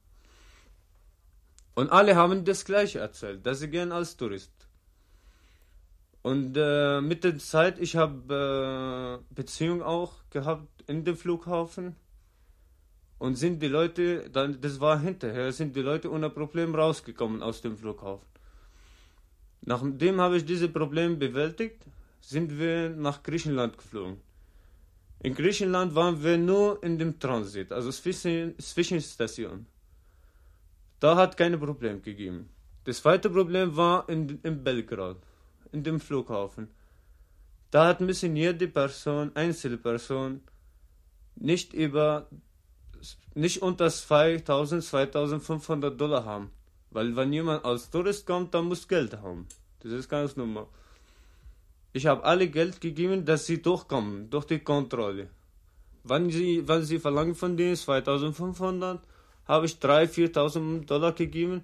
[1.74, 4.52] Und alle haben das gleiche erzählt, dass sie gehen als Tourist.
[6.22, 11.96] Und äh, mit der Zeit, ich habe äh, Beziehung auch gehabt in dem Flughafen.
[13.18, 17.60] Und sind die Leute, dann, das war hinterher, sind die Leute ohne Problem rausgekommen aus
[17.60, 18.26] dem Flughafen.
[19.60, 21.84] Nachdem habe ich diese Probleme bewältigt,
[22.20, 24.20] sind wir nach Griechenland geflogen.
[25.20, 29.66] In Griechenland waren wir nur in dem Transit, also Zwischenstation.
[30.98, 32.48] Da hat keine Probleme gegeben.
[32.84, 35.18] Das zweite Problem war in, in Belgrad
[35.72, 36.68] in dem Flughafen.
[37.70, 40.42] Da hat müssen jede Person, Einzelperson,
[41.36, 42.28] nicht über,
[43.34, 46.50] nicht unter 2000, 2500 Dollar haben.
[46.90, 49.46] Weil wenn jemand als Tourist kommt, dann muss Geld haben.
[49.80, 50.66] Das ist ganz normal.
[51.94, 55.28] Ich habe alle Geld gegeben, dass sie durchkommen, durch die Kontrolle.
[56.04, 59.00] Wenn sie, wenn sie verlangen von denen 2500,
[59.46, 61.62] habe ich 3.000, 4.000 Dollar gegeben,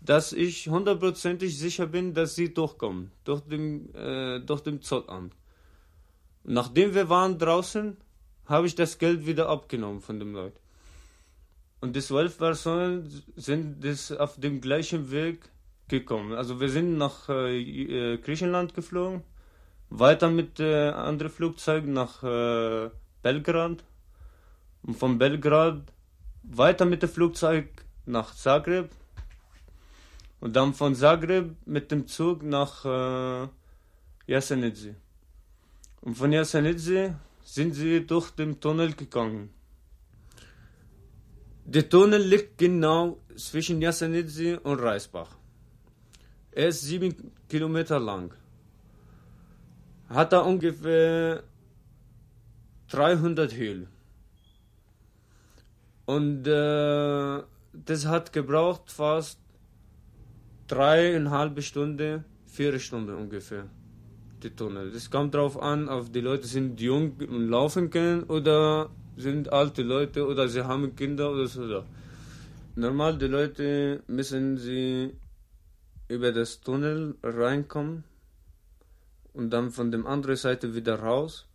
[0.00, 5.34] dass ich hundertprozentig sicher bin, dass sie durchkommen, durch den, äh, durch den Zollamt.
[6.44, 7.96] Nachdem wir waren draußen,
[8.46, 10.58] habe ich das Geld wieder abgenommen von dem Leuten.
[11.80, 15.40] Und die zwölf Personen sind das auf dem gleichen Weg
[15.88, 16.32] gekommen.
[16.32, 19.22] Also wir sind nach äh, äh Griechenland geflogen,
[19.90, 22.90] weiter mit äh, anderen Flugzeugen nach äh,
[23.22, 23.84] Belgrad
[24.82, 25.82] und von Belgrad
[26.42, 27.68] weiter mit dem Flugzeug
[28.04, 28.90] nach Zagreb
[30.40, 33.48] und dann von Zagreb mit dem Zug nach äh,
[34.26, 34.94] Jasenitsi.
[36.02, 39.50] Und von Jasenitsi sind sie durch den Tunnel gegangen.
[41.64, 45.36] Der Tunnel liegt genau zwischen Jasenitsi und Reisbach.
[46.52, 48.32] Er ist sieben Kilometer lang.
[50.08, 51.42] Hat er ungefähr
[52.88, 53.88] 300 Höhlen.
[56.04, 59.40] Und äh, das hat gebraucht fast
[60.66, 63.66] dreieinhalb Stunde, vier Stunden ungefähr.
[64.42, 64.90] Die Tunnel.
[64.90, 69.82] Das kommt darauf an, ob die Leute sind jung und laufen können oder sind alte
[69.82, 71.84] Leute oder sie haben Kinder oder so.
[72.74, 75.14] Normal, die Leute müssen sie
[76.08, 78.04] über das Tunnel reinkommen
[79.32, 81.46] und dann von der anderen Seite wieder raus.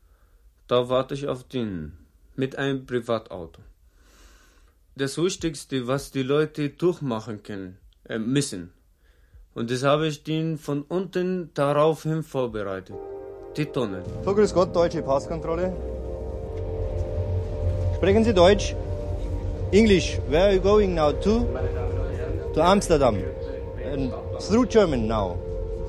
[0.67, 1.93] Da warte ich auf den
[2.35, 3.61] mit einem Privatauto.
[4.95, 8.71] Das Wichtigste, was die Leute durchmachen können, äh, müssen,
[9.53, 12.95] und das habe ich den von unten daraufhin vorbereitet.
[13.57, 14.03] Die Tonne.
[14.23, 15.73] So, grüß Gott, deutsche Passkontrolle.
[17.95, 18.75] Sprechen Sie Deutsch?
[19.71, 20.19] English.
[20.29, 21.45] Where are you going now to?
[22.53, 23.17] To Amsterdam.
[23.83, 25.37] And through German now.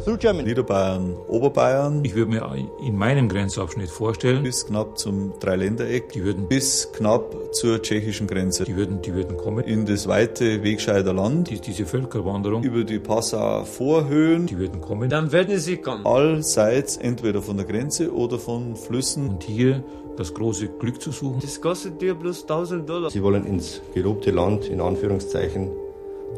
[0.05, 2.05] Niederbayern, Oberbayern.
[2.05, 4.43] Ich würde mir in meinem Grenzabschnitt vorstellen.
[4.43, 6.11] Bis knapp zum Dreiländereck.
[6.13, 8.65] Die würden bis knapp zur tschechischen Grenze.
[8.65, 9.65] Die würden, die würden kommen.
[9.65, 11.51] In das weite Wegscheider Land.
[11.51, 12.65] Die, diese Völkerwanderung.
[12.65, 14.47] Über die Passauer Vorhöhen.
[14.47, 15.09] Die würden kommen.
[15.09, 16.05] Dann werden sie kommen.
[16.05, 19.29] Allseits entweder von der Grenze oder von Flüssen.
[19.29, 19.85] Und hier
[20.17, 21.41] das große Glück zu suchen.
[21.41, 23.11] Das kostet dir bloß 1000 Dollar.
[23.11, 25.71] Sie wollen ins gelobte Land, in Anführungszeichen,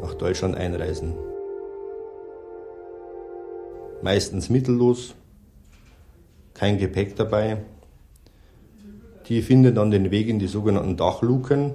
[0.01, 1.15] nach Deutschland einreisen
[4.05, 5.15] meistens mittellos,
[6.53, 7.57] kein Gepäck dabei.
[9.27, 11.73] Die finden dann den Weg in die sogenannten Dachluken.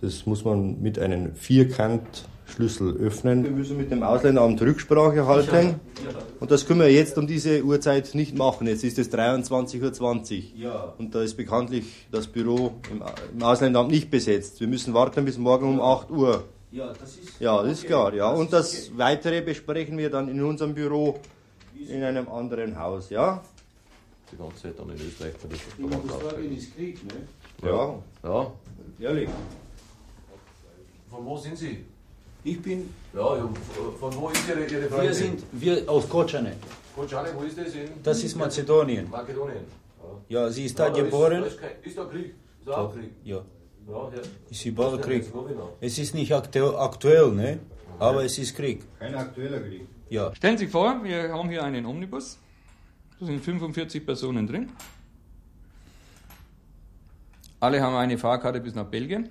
[0.00, 3.44] Das muss man mit einem Vierkantschlüssel öffnen.
[3.44, 5.76] Wir müssen mit dem Ausländeramt Rücksprache halten.
[6.40, 8.66] Und das können wir jetzt um diese Uhrzeit nicht machen.
[8.66, 10.94] Jetzt ist es 23.20 Uhr.
[10.98, 14.58] Und da ist bekanntlich das Büro im Ausländeramt nicht besetzt.
[14.58, 16.42] Wir müssen warten bis morgen um 8 Uhr.
[16.72, 18.14] Ja, das ist, ja, das ist klar.
[18.14, 18.30] Ja.
[18.30, 21.18] Und das Weitere besprechen wir dann in unserem Büro
[21.88, 23.10] in einem anderen Haus.
[23.10, 23.42] Ja?
[24.30, 27.68] Die ganze Zeit dann in Österreich der Jugoslawien ist Krieg, ne?
[27.68, 27.94] Ja.
[28.22, 28.52] Ja.
[29.00, 29.28] Ehrlich.
[31.10, 31.84] Von wo sind Sie?
[32.44, 32.88] Ich bin.
[33.12, 33.48] Ja, ja,
[33.98, 35.02] von wo ist Ihre, Ihre Freundin?
[35.08, 36.56] Wir sind wir aus Kocane.
[36.94, 37.74] Kocane, wo ist das?
[37.74, 39.10] In Das ist Mazedonien.
[39.10, 39.64] Makedonien.
[40.28, 41.42] Ja, sie ist Ja, da da geboren.
[41.44, 42.26] Ist, da ist, kein- ist da Krieg?
[42.26, 43.10] Ist da auch Krieg?
[43.24, 43.40] Ja.
[43.90, 44.22] Ja, ja.
[44.50, 45.22] Ist überall Das ist Krieg.
[45.24, 45.76] jetzt noch genau.
[45.80, 47.58] Es ist nicht aktu aktuell, ne?
[47.98, 48.84] Aber es ist Krieg.
[48.98, 49.86] Kein aktueller Krieg.
[50.08, 50.34] Ja.
[50.34, 52.38] Stellen Sie sich vor, wir haben hier einen Omnibus.
[53.18, 54.70] Da sind 45 Personen drin.
[57.60, 59.28] Alle haben eine Fahrkarte bis nach Belgien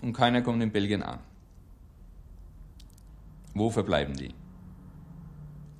[0.00, 1.18] und keiner kommt in Belgien an.
[3.54, 4.32] Wo verbleiben die?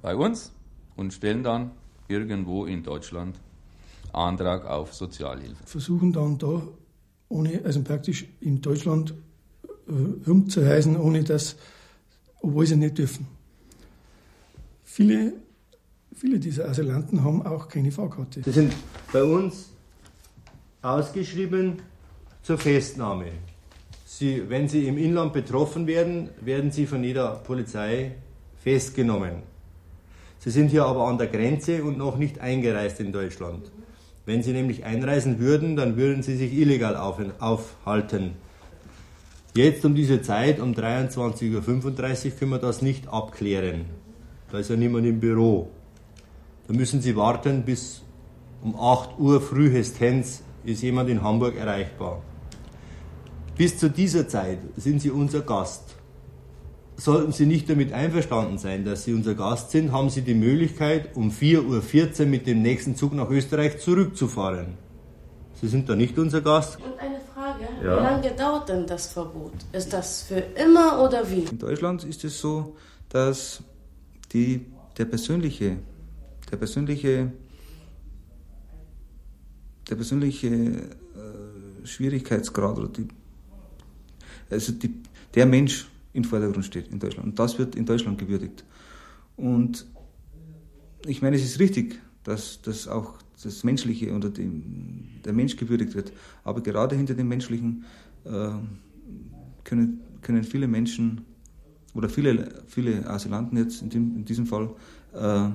[0.03, 0.53] Bei uns
[0.97, 1.71] und stellen dann
[2.09, 3.37] irgendwo in Deutschland
[4.13, 5.57] Antrag auf Sozialhilfe.
[5.67, 6.63] versuchen dann da,
[7.29, 9.15] ohne, also praktisch in Deutschland
[9.89, 11.57] äh, umzureisen, ohne dass,
[12.41, 13.27] obwohl sie nicht dürfen.
[14.85, 15.35] Viele,
[16.15, 18.43] viele dieser Asylanten haben auch keine Fahrkarte.
[18.43, 18.73] Sie sind
[19.13, 19.71] bei uns
[20.83, 21.83] ausgeschrieben
[22.43, 23.33] zur Festnahme.
[24.05, 28.13] Sie, wenn Sie im Inland betroffen werden, werden Sie von jeder Polizei
[28.57, 29.43] festgenommen.
[30.39, 33.71] Sie sind hier aber an der Grenze und noch nicht eingereist in Deutschland.
[34.27, 38.33] Wenn Sie nämlich einreisen würden, dann würden Sie sich illegal auf, aufhalten.
[39.55, 43.87] Jetzt um diese Zeit, um 23.35 Uhr, können wir das nicht abklären.
[44.51, 45.71] Da ist ja niemand im Büro.
[46.67, 48.03] Da müssen Sie warten, bis
[48.63, 52.21] um 8 Uhr frühestens ist jemand in Hamburg erreichbar.
[53.57, 55.95] Bis zu dieser Zeit sind Sie unser Gast.
[56.99, 61.15] Sollten Sie nicht damit einverstanden sein, dass Sie unser Gast sind, haben Sie die Möglichkeit,
[61.15, 64.79] um 4.14 Uhr mit dem nächsten Zug nach Österreich zurückzufahren.
[65.61, 66.79] Sie sind da nicht unser Gast.
[66.83, 67.99] Und eine Frage, Ja.
[67.99, 69.53] wie lange dauert denn das Verbot?
[69.73, 71.41] Ist das für immer oder wie?
[71.41, 72.77] In Deutschland ist es so,
[73.11, 73.63] dass
[74.33, 74.65] die,
[74.97, 75.77] der persönliche,
[76.51, 77.31] der persönliche,
[79.91, 83.07] der persönliche äh, Schwierigkeitsgrad oder die,
[84.51, 84.95] also die,
[85.35, 85.87] der Mensch
[86.17, 87.29] im Vordergrund steht in Deutschland.
[87.29, 88.65] Und das wird in Deutschland gewürdigt.
[89.37, 89.87] Und
[91.07, 95.95] ich meine, es ist richtig, dass, dass auch das Menschliche oder die, der Mensch gewürdigt
[95.95, 96.13] wird.
[96.43, 97.85] Aber gerade hinter dem Menschlichen
[98.25, 98.51] äh,
[99.63, 101.21] können, können viele Menschen
[101.95, 104.71] oder viele, viele Asylanten jetzt in, dem, in diesem Fall
[105.13, 105.51] äh,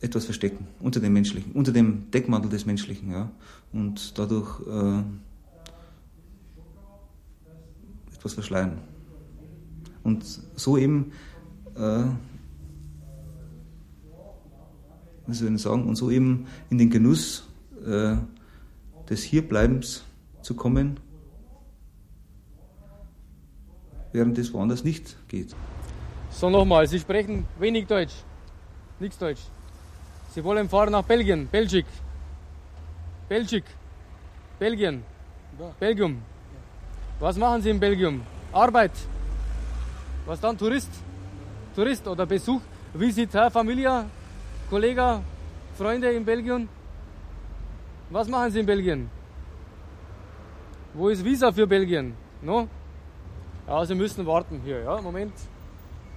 [0.00, 3.30] etwas verstecken unter dem Menschlichen, unter dem Deckmantel des Menschlichen, ja,
[3.72, 5.02] und dadurch äh,
[8.20, 8.78] etwas verschleiern.
[10.02, 11.12] Und so eben,
[11.74, 12.04] äh,
[15.26, 17.48] was soll ich sagen, und so eben in den Genuss
[17.86, 18.16] äh,
[19.08, 20.04] des Hierbleibens
[20.42, 21.00] zu kommen,
[24.12, 25.56] während es woanders nicht geht.
[26.30, 28.14] So, nochmal, Sie sprechen wenig Deutsch.
[28.98, 29.40] Nichts Deutsch.
[30.34, 31.86] Sie wollen fahren nach Belgien, Belgik.
[33.30, 33.64] Belgik.
[34.58, 35.02] Belgien.
[35.78, 36.22] Belgium.
[37.20, 38.22] Was machen Sie in Belgium?
[38.50, 38.92] Arbeit.
[40.26, 40.56] Was dann?
[40.56, 40.90] Tourist?
[41.74, 42.62] Tourist oder Besuch?
[42.94, 44.06] Visitor, Familie,
[44.70, 45.20] Kollege,
[45.76, 46.68] Freunde in Belgien?
[48.08, 49.10] Was machen Sie in Belgien?
[50.94, 52.14] Wo ist Visa für Belgien?
[52.42, 52.68] No?
[53.68, 55.00] Ja, Sie müssen warten hier, ja?
[55.00, 55.34] Moment.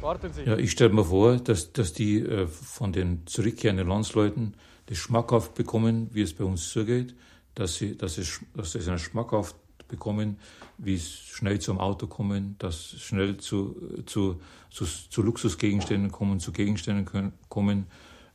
[0.02, 0.44] Warten Sie.
[0.44, 5.54] Ja, ich stelle mir vor, dass, dass die äh, von den zurückkehrenden Landsleuten das schmackhaft
[5.54, 7.14] bekommen, wie es bei uns zugeht,
[7.56, 9.56] dass sie, dass es, dass sie es schmackhaft
[9.88, 10.38] bekommen,
[10.84, 13.76] wie schnell zum Auto kommen, dass schnell zu,
[14.06, 17.88] zu, zu, zu Luxusgegenständen kommen, zu Gegenständen können, kommen,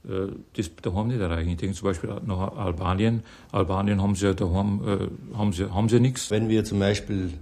[0.05, 1.51] äh, das daheim nicht erreichen.
[1.51, 3.23] Ich denke zum Beispiel nach Albanien.
[3.53, 6.31] Albanien haben sie ja daheim, äh, haben sie, haben sie nichts.
[6.31, 7.33] Wenn wir zum Beispiel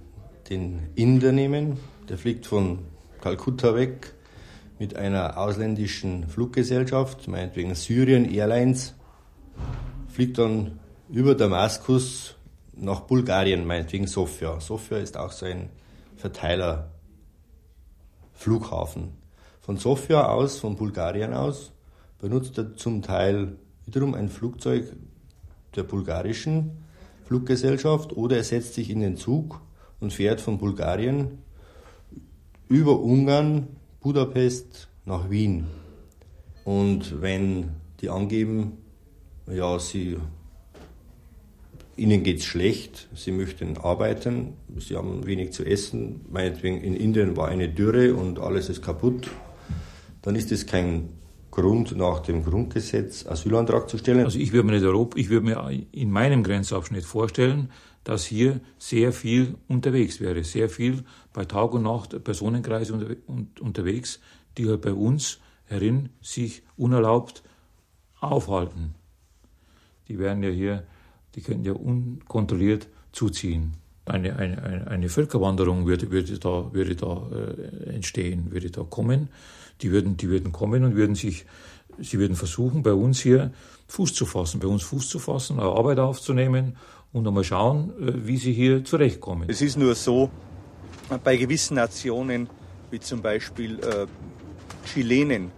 [0.49, 1.77] den Inder nehmen,
[2.09, 2.79] der fliegt von
[3.21, 4.13] Kalkutta weg
[4.79, 8.93] mit einer ausländischen Fluggesellschaft, meinetwegen Syrien Airlines,
[10.07, 10.79] fliegt dann
[11.09, 12.36] über Damaskus
[12.79, 14.59] nach Bulgarien, meinetwegen Sofia.
[14.59, 15.69] Sofia ist auch so ein
[16.15, 19.13] Verteilerflughafen.
[19.61, 21.71] Von Sofia aus, von Bulgarien aus,
[22.19, 24.93] benutzt er zum Teil wiederum ein Flugzeug
[25.75, 26.83] der bulgarischen
[27.25, 29.61] Fluggesellschaft oder er setzt sich in den Zug
[29.99, 31.39] und fährt von Bulgarien
[32.69, 33.67] über Ungarn,
[33.99, 35.67] Budapest nach Wien.
[36.63, 37.71] Und wenn
[38.01, 38.77] die angeben,
[39.47, 40.17] ja, sie,
[41.97, 47.47] ihnen geht's schlecht, sie möchten arbeiten, sie haben wenig zu essen, meinetwegen in Indien war
[47.47, 49.29] eine Dürre und alles ist kaputt,
[50.21, 51.09] dann ist es kein
[51.51, 54.25] Grund nach dem Grundgesetz Asylantrag zu stellen.
[54.25, 54.79] Also ich würde mir
[55.29, 57.71] würde mir in meinem Grenzabschnitt vorstellen,
[58.03, 63.59] dass hier sehr viel unterwegs wäre, sehr viel bei Tag und Nacht Personenkreise unter, und,
[63.59, 64.19] unterwegs,
[64.57, 67.43] die halt bei uns herin sich unerlaubt
[68.19, 68.95] aufhalten.
[70.07, 70.83] Die werden ja hier,
[71.37, 73.75] die könnten ja unkontrolliert zuziehen.
[74.05, 79.29] Eine, eine, eine, Völkerwanderung würde, würde da, würde da äh, entstehen, würde da kommen.
[79.81, 81.45] Die würden, die würden kommen und würden sich,
[81.99, 83.51] sie würden versuchen, bei uns hier
[83.87, 86.77] Fuß zu fassen, bei uns Fuß zu fassen, Arbeit aufzunehmen
[87.13, 89.47] und einmal schauen, äh, wie sie hier zurechtkommen.
[89.47, 90.31] Es ist nur so,
[91.23, 92.49] bei gewissen Nationen,
[92.89, 94.07] wie zum Beispiel äh,
[94.87, 95.51] Chilenen,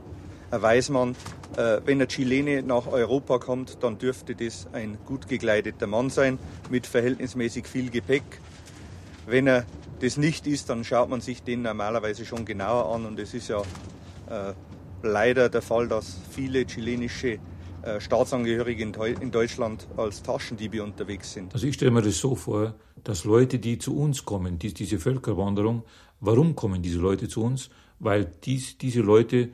[0.51, 1.15] äh, weiß man,
[1.55, 6.37] wenn ein Chilene nach Europa kommt, dann dürfte das ein gut gekleideter Mann sein
[6.69, 8.23] mit verhältnismäßig viel Gepäck.
[9.25, 9.65] Wenn er
[9.99, 13.49] das nicht ist, dann schaut man sich den normalerweise schon genauer an und es ist
[13.49, 13.61] ja
[14.29, 14.53] äh,
[15.03, 17.39] leider der Fall, dass viele chilenische
[17.81, 21.53] äh, Staatsangehörige in Deutschland als Taschendiebe unterwegs sind.
[21.53, 24.99] Also ich stelle mir das so vor, dass Leute, die zu uns kommen, die, diese
[24.99, 25.83] Völkerwanderung,
[26.19, 27.69] warum kommen diese Leute zu uns?
[27.99, 29.49] Weil dies, diese Leute äh,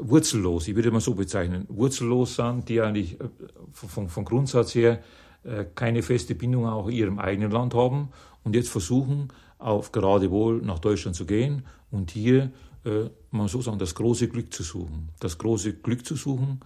[0.00, 3.28] wurzellos, ich würde mal so bezeichnen, wurzellos sind, die eigentlich äh,
[3.72, 5.02] vom, vom Grundsatz her
[5.44, 8.10] äh, keine feste Bindung auch in ihrem eigenen Land haben
[8.44, 9.28] und jetzt versuchen,
[9.58, 12.52] auf geradewohl nach Deutschland zu gehen und hier,
[12.84, 15.10] äh, man so sagen, das große Glück zu suchen.
[15.20, 16.60] Das große Glück zu suchen.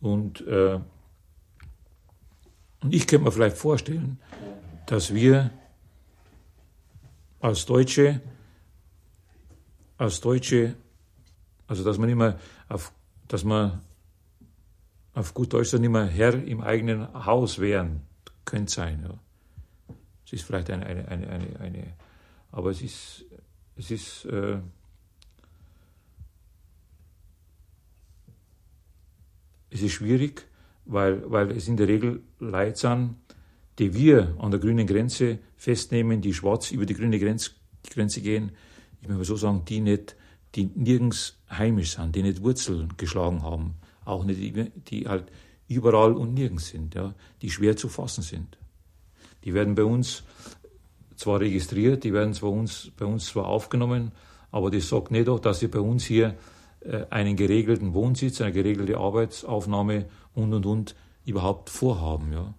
[0.00, 0.78] Und, äh,
[2.82, 4.18] und ich könnte mir vielleicht vorstellen,
[4.86, 5.50] dass wir
[7.40, 8.20] als Deutsche,
[9.98, 10.74] als Deutsche
[11.72, 12.92] also dass man immer auf,
[13.28, 13.80] dass man
[15.14, 18.02] auf gut Deutsch dann immer Herr im eigenen Haus wären,
[18.44, 19.02] könnte sein.
[19.02, 19.14] Ja.
[20.26, 21.92] Es ist vielleicht eine, eine, eine, eine, eine
[22.50, 23.24] aber es ist,
[23.76, 24.58] es ist äh,
[29.70, 30.46] es ist schwierig,
[30.84, 33.14] weil, weil es in der Regel Leute sind,
[33.78, 37.52] die wir an der grünen Grenze festnehmen, die schwarz über die grüne Grenz,
[37.88, 38.52] Grenze gehen,
[39.00, 40.16] ich möchte so sagen, die nicht
[40.54, 43.74] die nirgends heimisch sind, die nicht Wurzeln geschlagen haben,
[44.04, 45.30] auch nicht die, halt
[45.68, 48.58] überall und nirgends sind, ja, die schwer zu fassen sind.
[49.44, 50.24] Die werden bei uns
[51.16, 54.12] zwar registriert, die werden zwar uns, bei uns zwar aufgenommen,
[54.50, 56.36] aber das sagt nicht auch, dass sie bei uns hier
[56.80, 60.94] äh, einen geregelten Wohnsitz, eine geregelte Arbeitsaufnahme und und und
[61.24, 62.32] überhaupt vorhaben.
[62.32, 62.54] Ja.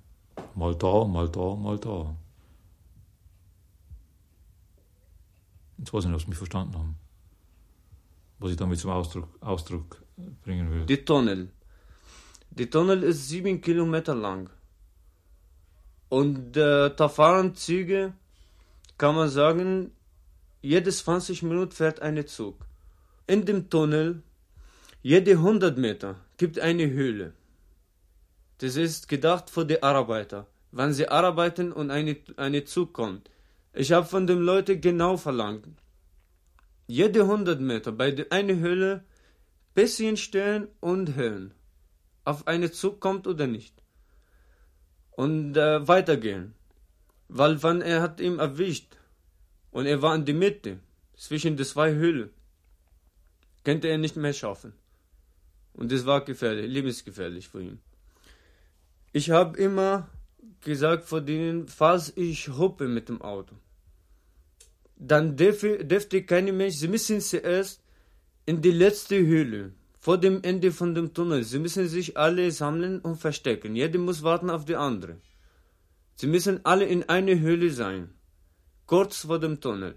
[0.56, 2.16] Mal da, mal da, mal da.
[5.78, 7.03] Jetzt weiß ich nicht, ob Sie mich verstanden haben
[8.44, 10.04] was ich damit zum Ausdruck, Ausdruck
[10.44, 10.86] bringen will.
[10.86, 11.50] Die Tunnel.
[12.52, 14.50] Die Tunnel ist sieben Kilometer lang.
[16.10, 18.14] Und äh, da fahren Züge,
[18.98, 19.92] kann man sagen,
[20.62, 22.66] jedes 20 Minuten fährt ein Zug.
[23.28, 24.22] In dem Tunnel,
[25.02, 27.34] jede 100 Meter, gibt eine Höhle.
[28.58, 33.30] Das ist gedacht für die Arbeiter, wenn sie arbeiten und eine, eine Zug kommt.
[33.72, 35.66] Ich habe von den Leuten genau verlangt,
[36.88, 39.04] jede 100 Meter bei der eine Höhle
[39.74, 41.54] bisschen stehen und hören,
[42.26, 43.74] auf eine Zug kommt oder nicht.
[45.12, 46.56] Und äh, weitergehen.
[47.28, 48.98] Weil wenn er hat ihn erwischt
[49.72, 50.80] und er war in der Mitte
[51.16, 52.30] zwischen den zwei Höhlen,
[53.64, 54.74] könnte er nicht mehr schaffen.
[55.74, 57.80] Und das war gefährlich, lebensgefährlich für ihn.
[59.12, 60.10] Ich habe immer
[60.62, 63.56] gesagt vor denen, falls ich huppe mit dem Auto,
[64.96, 67.84] dann dürfte keine Mensch, sie müssen zuerst
[68.46, 71.44] in die letzte Höhle, vor dem Ende von dem Tunnel.
[71.44, 73.76] Sie müssen sich alle sammeln und verstecken.
[73.76, 75.18] Jeder muss warten auf die andere.
[76.16, 78.14] Sie müssen alle in eine Höhle sein,
[78.86, 79.96] kurz vor dem Tunnel.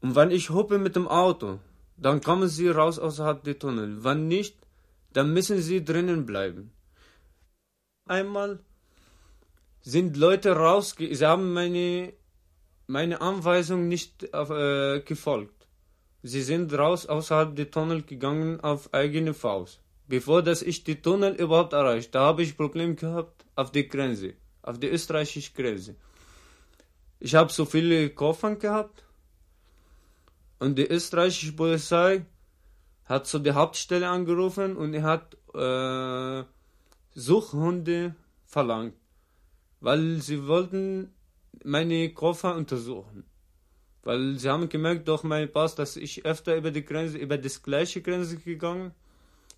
[0.00, 1.58] Und wenn ich hoppe mit dem Auto,
[1.96, 4.04] dann kommen sie raus außerhalb des Tunnels.
[4.04, 4.56] Wenn nicht,
[5.12, 6.72] dann müssen sie drinnen bleiben.
[8.06, 8.60] Einmal
[9.80, 11.14] sind Leute rausge...
[11.14, 12.12] Sie haben meine
[12.86, 15.66] meine Anweisung nicht äh, gefolgt.
[16.22, 19.80] Sie sind raus außerhalb der Tunnel gegangen auf eigene Faust.
[20.06, 24.34] Bevor dass ich die Tunnel überhaupt erreicht, da habe ich Probleme gehabt auf der Grenze,
[24.62, 25.96] auf der österreichischen Grenze.
[27.18, 29.04] Ich habe so viele Koffer gehabt
[30.58, 32.26] und die österreichische Polizei
[33.04, 36.44] hat zu der Hauptstelle angerufen und er hat äh,
[37.14, 38.14] Suchhunde
[38.46, 38.94] verlangt,
[39.80, 41.12] weil sie wollten
[41.64, 43.24] meine Koffer untersuchen.
[44.02, 47.62] Weil sie haben gemerkt durch meinen Pass, dass ich öfter über die Grenze, über das
[47.62, 48.92] gleiche Grenze gegangen.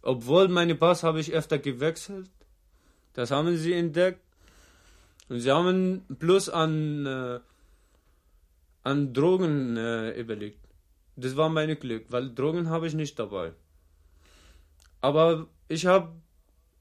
[0.02, 2.30] Obwohl meine Pass habe ich öfter gewechselt.
[3.14, 4.20] Das haben sie entdeckt.
[5.28, 7.40] Und sie haben plus an, äh,
[8.82, 10.60] an Drogen äh, überlegt.
[11.16, 13.52] Das war mein Glück, weil Drogen habe ich nicht dabei.
[15.00, 16.12] Aber ich habe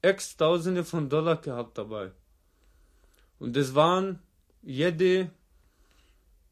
[0.02, 2.12] x Tausende von Dollar gehabt dabei.
[3.38, 4.18] Und das waren
[4.64, 5.30] jede,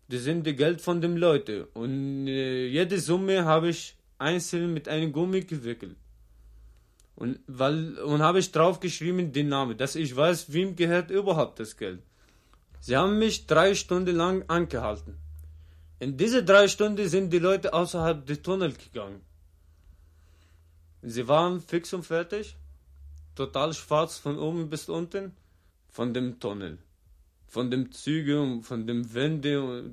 [0.09, 1.65] die Geld von den Leuten.
[1.75, 5.97] Und äh, jede Summe habe ich einzeln mit einem Gummi gewickelt.
[7.15, 11.77] Und, weil, und habe ich draufgeschrieben den Namen, dass ich weiß, wem gehört überhaupt das
[11.77, 12.03] Geld.
[12.81, 15.17] Sie haben mich drei Stunden lang angehalten.
[15.99, 19.21] In diese drei Stunden sind die Leute außerhalb des Tunnels gegangen.
[21.03, 22.57] Sie waren fix und fertig,
[23.35, 25.33] total schwarz von oben bis unten,
[25.91, 26.79] von dem Tunnel,
[27.53, 29.91] von dem Züge und von dem Wände.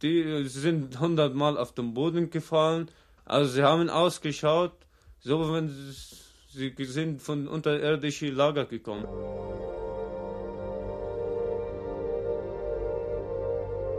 [0.00, 2.90] Die sind hundertmal auf den Boden gefallen.
[3.26, 4.72] Also sie haben ausgeschaut,
[5.20, 9.04] so wenn sie sind von unterirdischen Lager gekommen.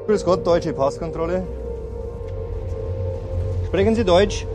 [0.07, 1.45] Grüß Gott, deutsche Passkontrolle.
[3.67, 4.45] Sprechen Sie Deutsch?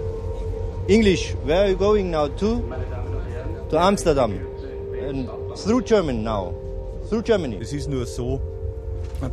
[0.89, 1.37] English.
[1.45, 2.61] Where are you going now to?
[3.71, 4.33] To Amsterdam.
[5.09, 6.55] And through Germany now.
[7.09, 7.59] Through Germany.
[7.61, 8.39] Es ist nur so,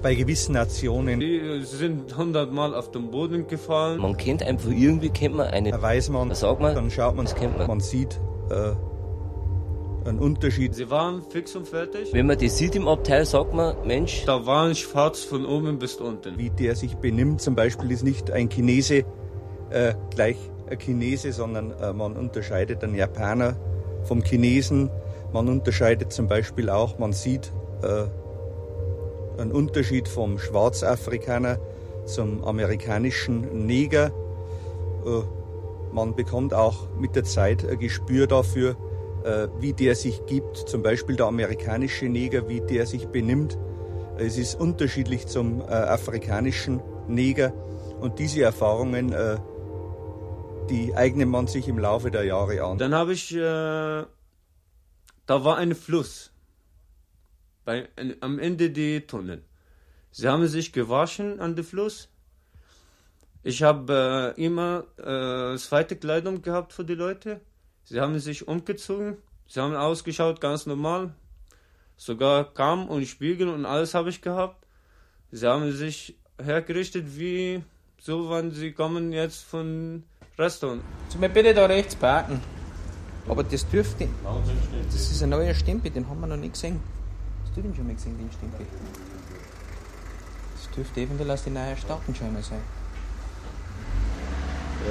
[0.01, 1.19] bei gewissen Nationen.
[1.19, 3.99] Die sind hundertmal auf den Boden gefallen.
[3.99, 5.71] Man kennt einfach irgendwie, kennt man eine.
[5.71, 7.67] Da weiß man, da sagt man, dann schaut man, das kennt man.
[7.67, 8.19] man sieht
[8.49, 10.76] äh, einen Unterschied.
[10.76, 12.13] Sie waren fix und fertig.
[12.13, 14.23] Wenn man das sieht im Abteil, sagt man, Mensch.
[14.26, 16.38] Da war ein Schwarz von oben bis unten.
[16.38, 19.05] Wie der sich benimmt, zum Beispiel ist nicht ein Chinese
[19.69, 20.38] äh, gleich
[20.69, 23.55] ein Chinese, sondern äh, man unterscheidet einen Japaner
[24.03, 24.89] vom Chinesen.
[25.34, 27.51] Man unterscheidet zum Beispiel auch, man sieht
[27.84, 28.05] äh,
[29.38, 31.59] einen Unterschied vom Schwarzafrikaner
[32.05, 34.11] zum amerikanischen Neger.
[35.05, 35.21] Äh,
[35.93, 38.75] man bekommt auch mit der Zeit ein Gespür dafür,
[39.23, 40.57] äh, wie der sich gibt.
[40.57, 43.57] Zum Beispiel der amerikanische Neger, wie der sich benimmt.
[44.17, 47.53] Es ist unterschiedlich zum äh, afrikanischen Neger.
[47.99, 49.15] Und diese Erfahrungen,
[50.69, 52.77] die eignet man sich im Laufe der Jahre an.
[52.77, 54.05] Dann habe ich, äh, da
[55.27, 56.31] war ein Fluss
[57.66, 57.89] bei,
[58.22, 59.43] am Ende der Tunnel.
[60.11, 62.07] Sie haben sich gewaschen an dem Fluss.
[63.43, 67.41] Ich habe äh, immer äh, zweite Kleidung gehabt für die Leute.
[67.84, 69.18] Sie haben sich umgezogen.
[69.47, 71.13] Sie haben ausgeschaut ganz normal.
[71.97, 74.66] Sogar Kamm und Spiegel und alles habe ich gehabt.
[75.32, 77.63] Sie haben sich hergerichtet wie
[77.99, 80.03] so, wenn sie kommen jetzt von
[80.38, 80.82] Restaurant.
[81.09, 82.41] Zum mir bitte da rechts parken.
[83.28, 84.07] Aber das dürfte.
[84.91, 86.80] Das ist ein neuer Stempel, den haben wir noch nicht gesehen.
[87.55, 88.65] Hast du den schon mal gesehen, den Stempel?
[90.55, 92.59] Das dürfte eventuell aus den neuen Staatenscheiner sein.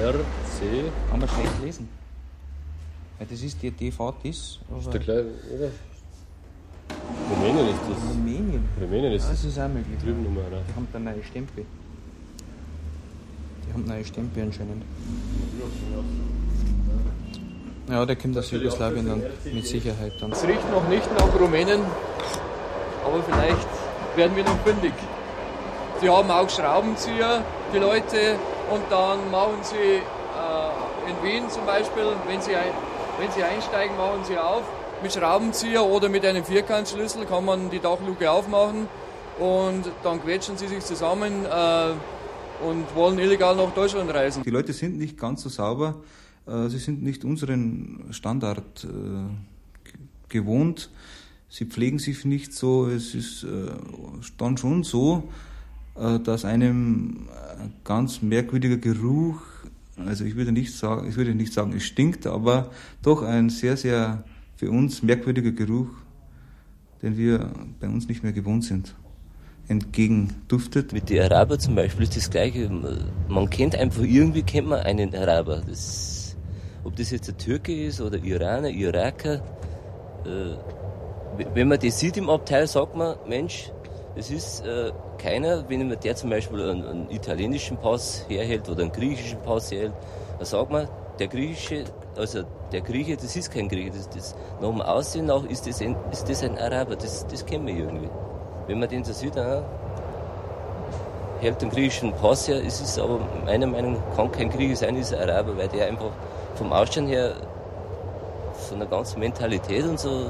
[0.01, 0.91] RC.
[1.11, 1.89] Kann man schlecht lesen.
[3.19, 4.61] Ja, das ist die DVTIS.
[4.79, 5.69] Ist der kleine, oder?
[7.29, 8.09] Rumänien ist das.
[8.09, 8.67] Rumänien?
[8.81, 9.41] Rumänien ist ja, das.
[9.43, 9.99] das ist auch möglich.
[9.99, 10.61] Drüben nochmal, oder?
[10.67, 11.65] Die haben da neue Stempel.
[13.67, 14.83] Die haben neue Stempel anscheinend.
[17.87, 19.21] Ja, der kommt aus Jugoslawien dann
[19.53, 20.31] mit Sicherheit dann.
[20.31, 21.81] Es riecht noch nicht nach Rumänen,
[23.05, 23.67] aber vielleicht
[24.15, 24.93] werden wir noch fündig.
[26.01, 27.43] Sie haben auch Schraubenzieher,
[27.73, 28.37] die Leute,
[28.69, 32.51] und dann machen sie äh, in Wien zum Beispiel, wenn sie,
[33.19, 34.63] wenn sie einsteigen, machen sie auf.
[35.01, 38.87] Mit Schraubenzieher oder mit einem Vierkantschlüssel kann man die Dachluke aufmachen
[39.39, 44.43] und dann quetschen sie sich zusammen äh, und wollen illegal nach Deutschland reisen.
[44.43, 45.95] Die Leute sind nicht ganz so sauber,
[46.47, 50.89] äh, sie sind nicht unseren Standard äh, gewohnt,
[51.49, 53.71] sie pflegen sich nicht so, es ist äh,
[54.37, 55.29] dann schon so,
[55.95, 57.27] äh, dass einem
[57.59, 59.41] ein ganz merkwürdiger Geruch,
[59.97, 62.71] also ich würde nicht sagen, ich würde nicht sagen, es stinkt, aber
[63.01, 64.23] doch ein sehr, sehr
[64.55, 65.89] für uns merkwürdiger Geruch,
[67.01, 68.95] den wir bei uns nicht mehr gewohnt sind
[69.67, 70.93] entgegenduftet.
[70.93, 72.69] Mit den Araber zum Beispiel ist das Gleiche.
[73.27, 75.61] Man kennt einfach, irgendwie kennt man einen Araber.
[75.67, 76.35] Das,
[76.83, 79.43] ob das jetzt ein Türke ist oder Iraner, Iraker.
[80.25, 80.55] Äh,
[81.53, 83.71] wenn man das sieht im Abteil, sagt man, Mensch,
[84.15, 88.83] es ist äh, keiner, wenn man der zum Beispiel einen, einen, italienischen Pass herhält oder
[88.83, 89.93] einen griechischen Pass herhält,
[90.37, 90.87] dann sagt man,
[91.19, 95.43] der griechische, also der Grieche, das ist kein Grieche, das, das, nach dem Aussehen nach
[95.45, 98.09] ist das ein, ist das ein Araber, das, das kennen wir irgendwie.
[98.67, 99.63] Wenn man den so sieht, ah,
[101.41, 104.95] hält den griechischen Pass her, es ist aber meiner Meinung nach kann kein Grieche sein,
[104.95, 106.11] ist ein Araber, weil der einfach
[106.55, 107.33] vom Ausschauen her,
[108.69, 110.29] von der ganzen Mentalität und so,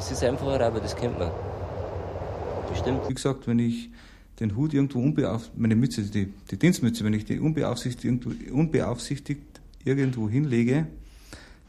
[0.00, 1.30] das, ist einfach ein Araber, das kennt man.
[2.70, 3.06] Bestimmt.
[3.06, 3.90] Wie gesagt, wenn ich
[4.38, 9.60] den Hut irgendwo unbeaufsichtigt, meine Mütze, die, die Dienstmütze, wenn ich die unbeaufsichtigt irgendwo, unbeaufsichtigt
[9.84, 10.86] irgendwo hinlege,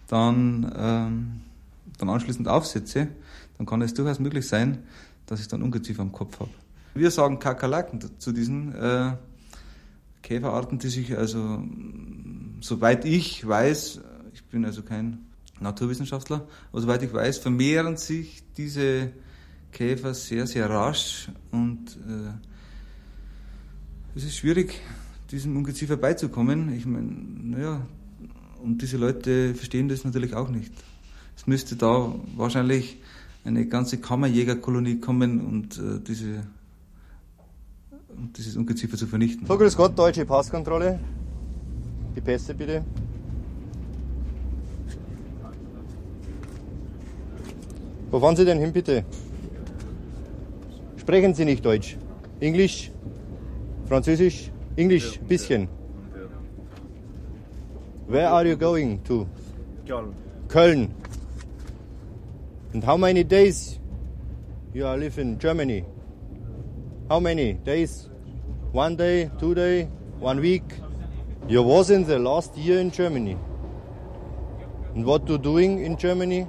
[0.08, 1.42] dann, ähm,
[1.98, 3.10] dann anschließend aufsetze,
[3.58, 4.78] dann kann es durchaus möglich sein,
[5.26, 6.52] dass ich dann Ungeziefer am Kopf habe.
[6.94, 9.12] Wir sagen Kakerlaken zu diesen äh,
[10.22, 11.62] Käferarten, die sich also,
[12.62, 14.00] soweit ich weiß,
[14.34, 15.31] Ich bin also kein
[15.62, 16.46] Naturwissenschaftler.
[16.72, 19.12] Aber soweit ich weiß, vermehren sich diese
[19.72, 22.34] Käfer sehr, sehr rasch und äh,
[24.16, 24.82] es ist schwierig,
[25.32, 26.74] diesem Ungeziefer beizukommen.
[26.76, 27.82] Ich meine, naja,
[28.62, 30.74] und diese Leute verstehen das natürlich auch nicht.
[31.38, 32.98] Es müsste da wahrscheinlich
[33.46, 36.44] eine ganze Kammerjägerkolonie kommen und äh, diese,
[38.10, 39.48] und dieses Ungeziefer zu vernichten.
[39.48, 41.00] So, grüß Gott, deutsche Passkontrolle.
[42.16, 42.84] Die Pässe bitte.
[48.12, 49.06] Wo fahren Sie denn hin, bitte?
[50.98, 51.98] Sprechen Sie nicht Deutsch?
[52.42, 52.92] Englisch?
[53.88, 54.52] Französisch?
[54.76, 55.20] Englisch?
[55.28, 55.70] Bisschen.
[58.08, 59.26] Where are you going to?
[59.88, 60.14] Köln.
[60.50, 60.90] Köln.
[62.74, 63.80] And how many days
[64.74, 65.86] you are live in Germany?
[67.10, 68.10] How many days?
[68.74, 69.88] One day, two day,
[70.20, 70.64] one week?
[71.48, 73.38] You was in the last year in Germany.
[74.96, 76.48] And what you doing in Germany?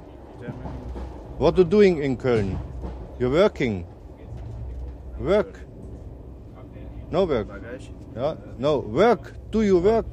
[1.37, 2.59] What you doing in Köln?
[3.19, 3.87] You're working.
[5.19, 5.59] Work.
[7.11, 7.47] No work.
[8.15, 8.35] Yeah.
[8.59, 9.33] No work.
[9.51, 10.05] Do you work?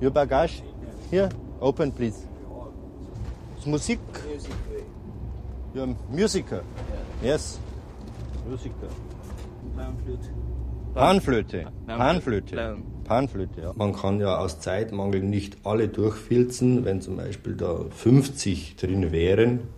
[0.00, 0.62] Your bagage
[1.10, 1.30] here.
[1.60, 2.26] Open, please.
[3.56, 3.98] It's music.
[5.74, 6.62] You're a musiker.
[7.22, 7.58] Yes.
[8.48, 8.90] Musiker.
[10.94, 11.66] Panflöte.
[11.86, 12.76] Panflöte.
[13.04, 13.72] Panflöte, ja.
[13.74, 19.68] Man kann ja aus Zeitmangel nicht alle durchfilzen, wenn zum Beispiel da 50 drin wären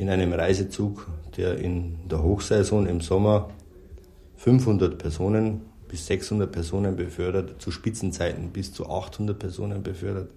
[0.00, 3.50] in einem Reisezug, der in der Hochsaison im Sommer
[4.36, 10.30] 500 Personen bis 600 Personen befördert, zu Spitzenzeiten bis zu 800 Personen befördert.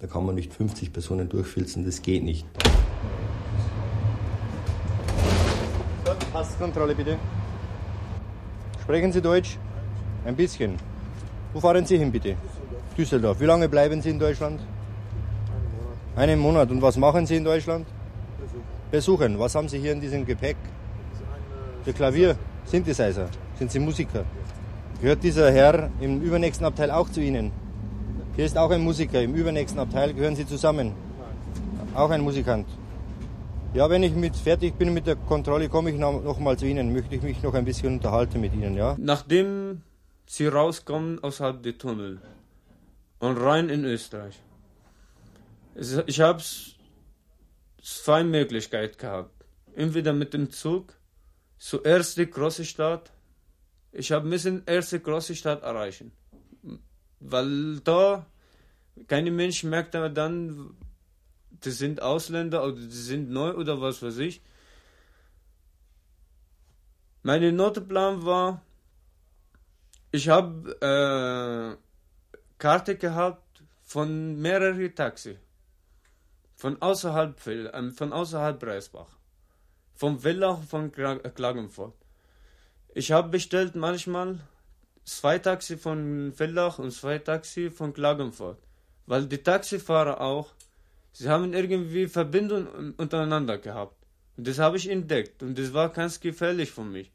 [0.00, 2.44] Da kann man nicht 50 Personen durchfilzen, das geht nicht.
[6.04, 7.16] So, Passkontrolle bitte.
[8.82, 9.56] Sprechen Sie Deutsch?
[10.24, 10.74] Ein bisschen.
[11.52, 12.34] Wo fahren Sie hin bitte?
[12.98, 13.38] Düsseldorf.
[13.38, 14.60] Wie lange bleiben Sie in Deutschland?
[16.16, 16.72] Einen Monat.
[16.72, 17.86] Und was machen Sie in Deutschland?
[18.90, 19.38] Besuchen.
[19.38, 20.56] Was haben Sie hier in diesem Gepäck?
[21.86, 23.28] Der Klavier, Synthesizer.
[23.58, 24.24] Sind Sie Musiker?
[25.00, 27.52] Gehört dieser Herr im übernächsten Abteil auch zu Ihnen?
[28.36, 29.22] Hier ist auch ein Musiker.
[29.22, 30.92] Im übernächsten Abteil gehören Sie zusammen.
[31.94, 32.66] Auch ein Musikant.
[33.74, 36.92] Ja, wenn ich mit fertig bin mit der Kontrolle, komme ich noch, mal zu Ihnen.
[36.92, 38.96] Möchte ich mich noch ein bisschen unterhalten mit Ihnen, ja?
[38.98, 39.82] Nachdem
[40.26, 42.20] sie rauskommen außerhalb der Tunnel
[43.20, 44.40] und rein in Österreich.
[45.74, 46.40] Es- Ich habe
[47.82, 49.44] zwei Möglichkeiten gehabt.
[49.74, 50.94] Entweder mit dem Zug
[51.58, 53.12] zuerst die große Stadt.
[53.92, 56.12] Ich habe müssen erste große Stadt erreichen,
[57.18, 58.26] weil da
[59.08, 60.76] keine Mensch merkt aber dann,
[61.50, 64.42] das sind Ausländer oder die sind neu oder was weiß ich.
[67.22, 68.62] Mein Notplan war,
[70.10, 71.76] ich habe äh,
[72.58, 75.38] Karte gehabt von mehreren Taxi.
[76.60, 79.10] Von außerhalb, ähm, von außerhalb Breisbach.
[79.94, 81.94] Vom Villach von äh, Klagenfurt.
[82.94, 84.40] Ich habe bestellt manchmal
[85.04, 88.58] zwei Taxi von Villach und zwei Taxi von Klagenfurt.
[89.06, 90.48] Weil die Taxifahrer auch,
[91.12, 93.96] sie haben irgendwie Verbindung un- untereinander gehabt.
[94.36, 97.10] Und das habe ich entdeckt und das war ganz gefährlich für mich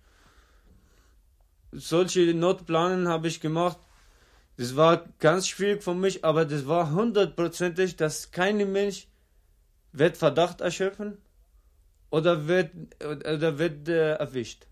[1.76, 3.78] solche Notplanen habe ich gemacht.
[4.58, 9.08] Das war ganz schwierig für mich, aber das war hundertprozentig, dass kein Mensch
[9.98, 11.18] wird Verdacht erschöpfen
[12.10, 12.72] oder wird,
[13.04, 14.68] oder wird äh, erwischt.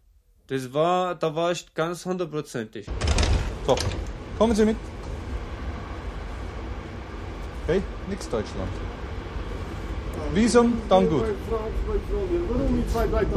[0.48, 2.86] Das war, da war ich ganz hundertprozentig.
[3.66, 3.76] So,
[4.38, 4.76] kommen Sie mit.
[7.64, 8.70] Okay, nix Deutschland.
[10.34, 11.24] Visum, dann gut.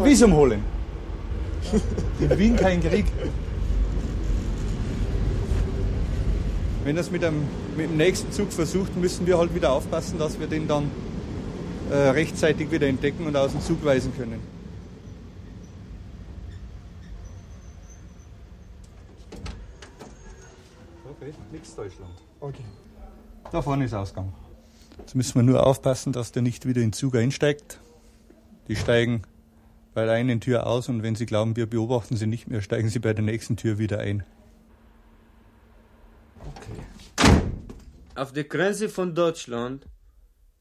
[0.03, 0.64] Visum holen.
[2.20, 3.07] In Wien kein Krieg.
[6.84, 7.43] Wenn es mit dem,
[7.76, 10.91] mit dem nächsten Zug versucht, müssen wir halt wieder aufpassen, dass wir den dann
[11.91, 14.41] rechtzeitig wieder entdecken und aus dem Zug weisen können.
[21.09, 22.12] Okay, nix Deutschland.
[22.41, 22.64] Okay.
[23.51, 24.32] Da vorne ist Ausgang.
[24.99, 27.80] Jetzt müssen wir nur aufpassen, dass der nicht wieder in den Zug einsteigt.
[28.68, 29.22] Die steigen
[29.95, 32.89] bei der einen Tür aus und wenn sie glauben, wir beobachten sie nicht mehr, steigen
[32.89, 34.24] sie bei der nächsten Tür wieder ein.
[38.14, 39.87] Auf der Grenze von Deutschland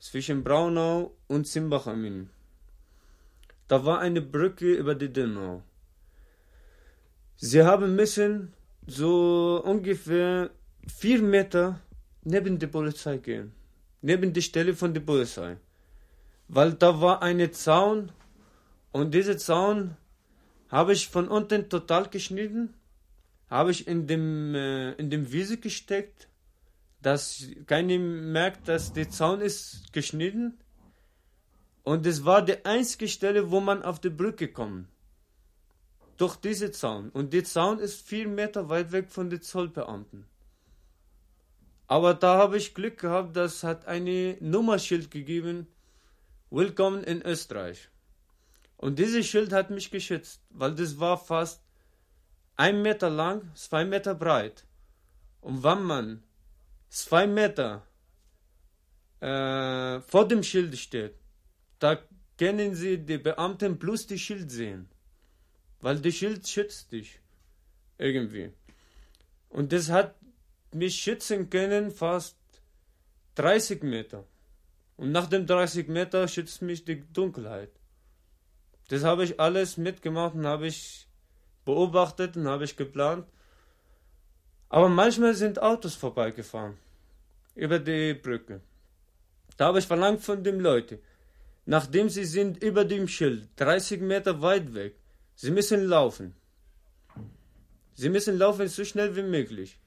[0.06, 2.30] zwischen Braunau und Zimbach am Inn.
[3.68, 5.64] Da war eine Brücke über die Donau.
[7.38, 8.54] Sie haben müssen
[8.86, 10.52] so ungefähr
[10.88, 11.82] vier Meter
[12.24, 13.52] neben die Polizei gehen.
[14.02, 15.58] Neben die Stelle von der Polizei.
[16.48, 18.12] Weil da war eine Zaun
[18.92, 19.98] und diese Zaun
[20.70, 22.76] habe ich von unten total geschnitten,
[23.50, 26.28] habe ich in dem, äh, in dem Wiese gesteckt
[27.06, 30.58] dass keiner merkt, dass der Zaun ist geschnitten.
[31.84, 34.88] Und es war die einzige Stelle, wo man auf die Brücke kommt.
[36.18, 37.10] Durch diese Zaun.
[37.10, 40.26] Und der Zaun ist vier Meter weit weg von den Zollbeamten.
[41.86, 45.68] Aber da habe ich Glück gehabt, das hat eine Nummerschild gegeben.
[46.50, 47.90] Willkommen in Österreich.
[48.78, 51.62] Und dieses Schild hat mich geschützt, weil das war fast
[52.56, 54.66] ein Meter lang, zwei Meter breit.
[55.42, 56.25] Und wenn man
[56.96, 57.86] zwei Meter
[59.20, 61.16] äh, vor dem Schild steht,
[61.80, 62.00] da
[62.38, 64.90] können sie die Beamten plus die Schild sehen.
[65.82, 67.20] Weil das Schild schützt dich.
[67.98, 68.52] Irgendwie.
[69.50, 70.16] Und das hat
[70.74, 72.38] mich schützen können fast
[73.36, 74.26] 30 Meter.
[74.98, 77.72] Und nach dem 30 Meter schützt mich die Dunkelheit.
[78.88, 81.08] Das habe ich alles mitgemacht und habe ich
[81.66, 83.28] beobachtet und habe ich geplant.
[84.70, 86.78] Aber manchmal sind Autos vorbeigefahren.
[87.56, 88.62] Über die Brücke.
[89.58, 91.00] Da habe ich verlangt von den Leuten,
[91.66, 94.96] nachdem sie sind über dem Schild, 30 Meter weit weg,
[95.36, 96.36] sie müssen laufen.
[97.94, 99.80] Sie müssen laufen so schnell wie möglich.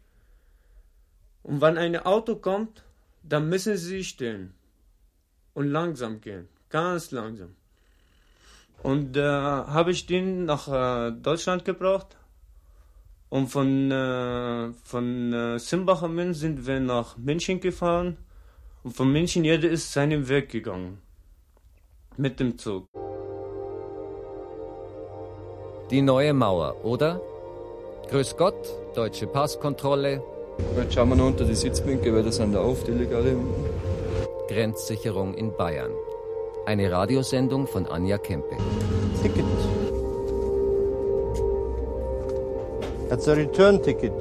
[1.43, 2.83] Und wenn ein Auto kommt,
[3.23, 4.55] dann müssen sie stehen
[5.55, 7.55] und langsam gehen, ganz langsam.
[8.83, 12.18] Und äh, habe ich den nach äh, Deutschland gebracht.
[13.31, 18.17] Und von, äh, von äh, Simbacher Münz sind wir nach München gefahren.
[18.83, 20.99] Und von München jeder ist seinen Weg gegangen.
[22.17, 22.87] Mit dem Zug.
[25.91, 27.21] Die neue Mauer, oder?
[28.11, 30.23] Grüß Gott, deutsche Passkontrolle.
[30.77, 33.37] Jetzt schauen wir noch unter die Sitzbänke, weil da sind da auf, die Legale.
[34.49, 35.93] Grenzsicherung in Bayern.
[36.67, 38.57] Eine Radiosendung von Anja Kempe.
[39.23, 39.45] Ticket.
[43.09, 44.13] That's a return ticket.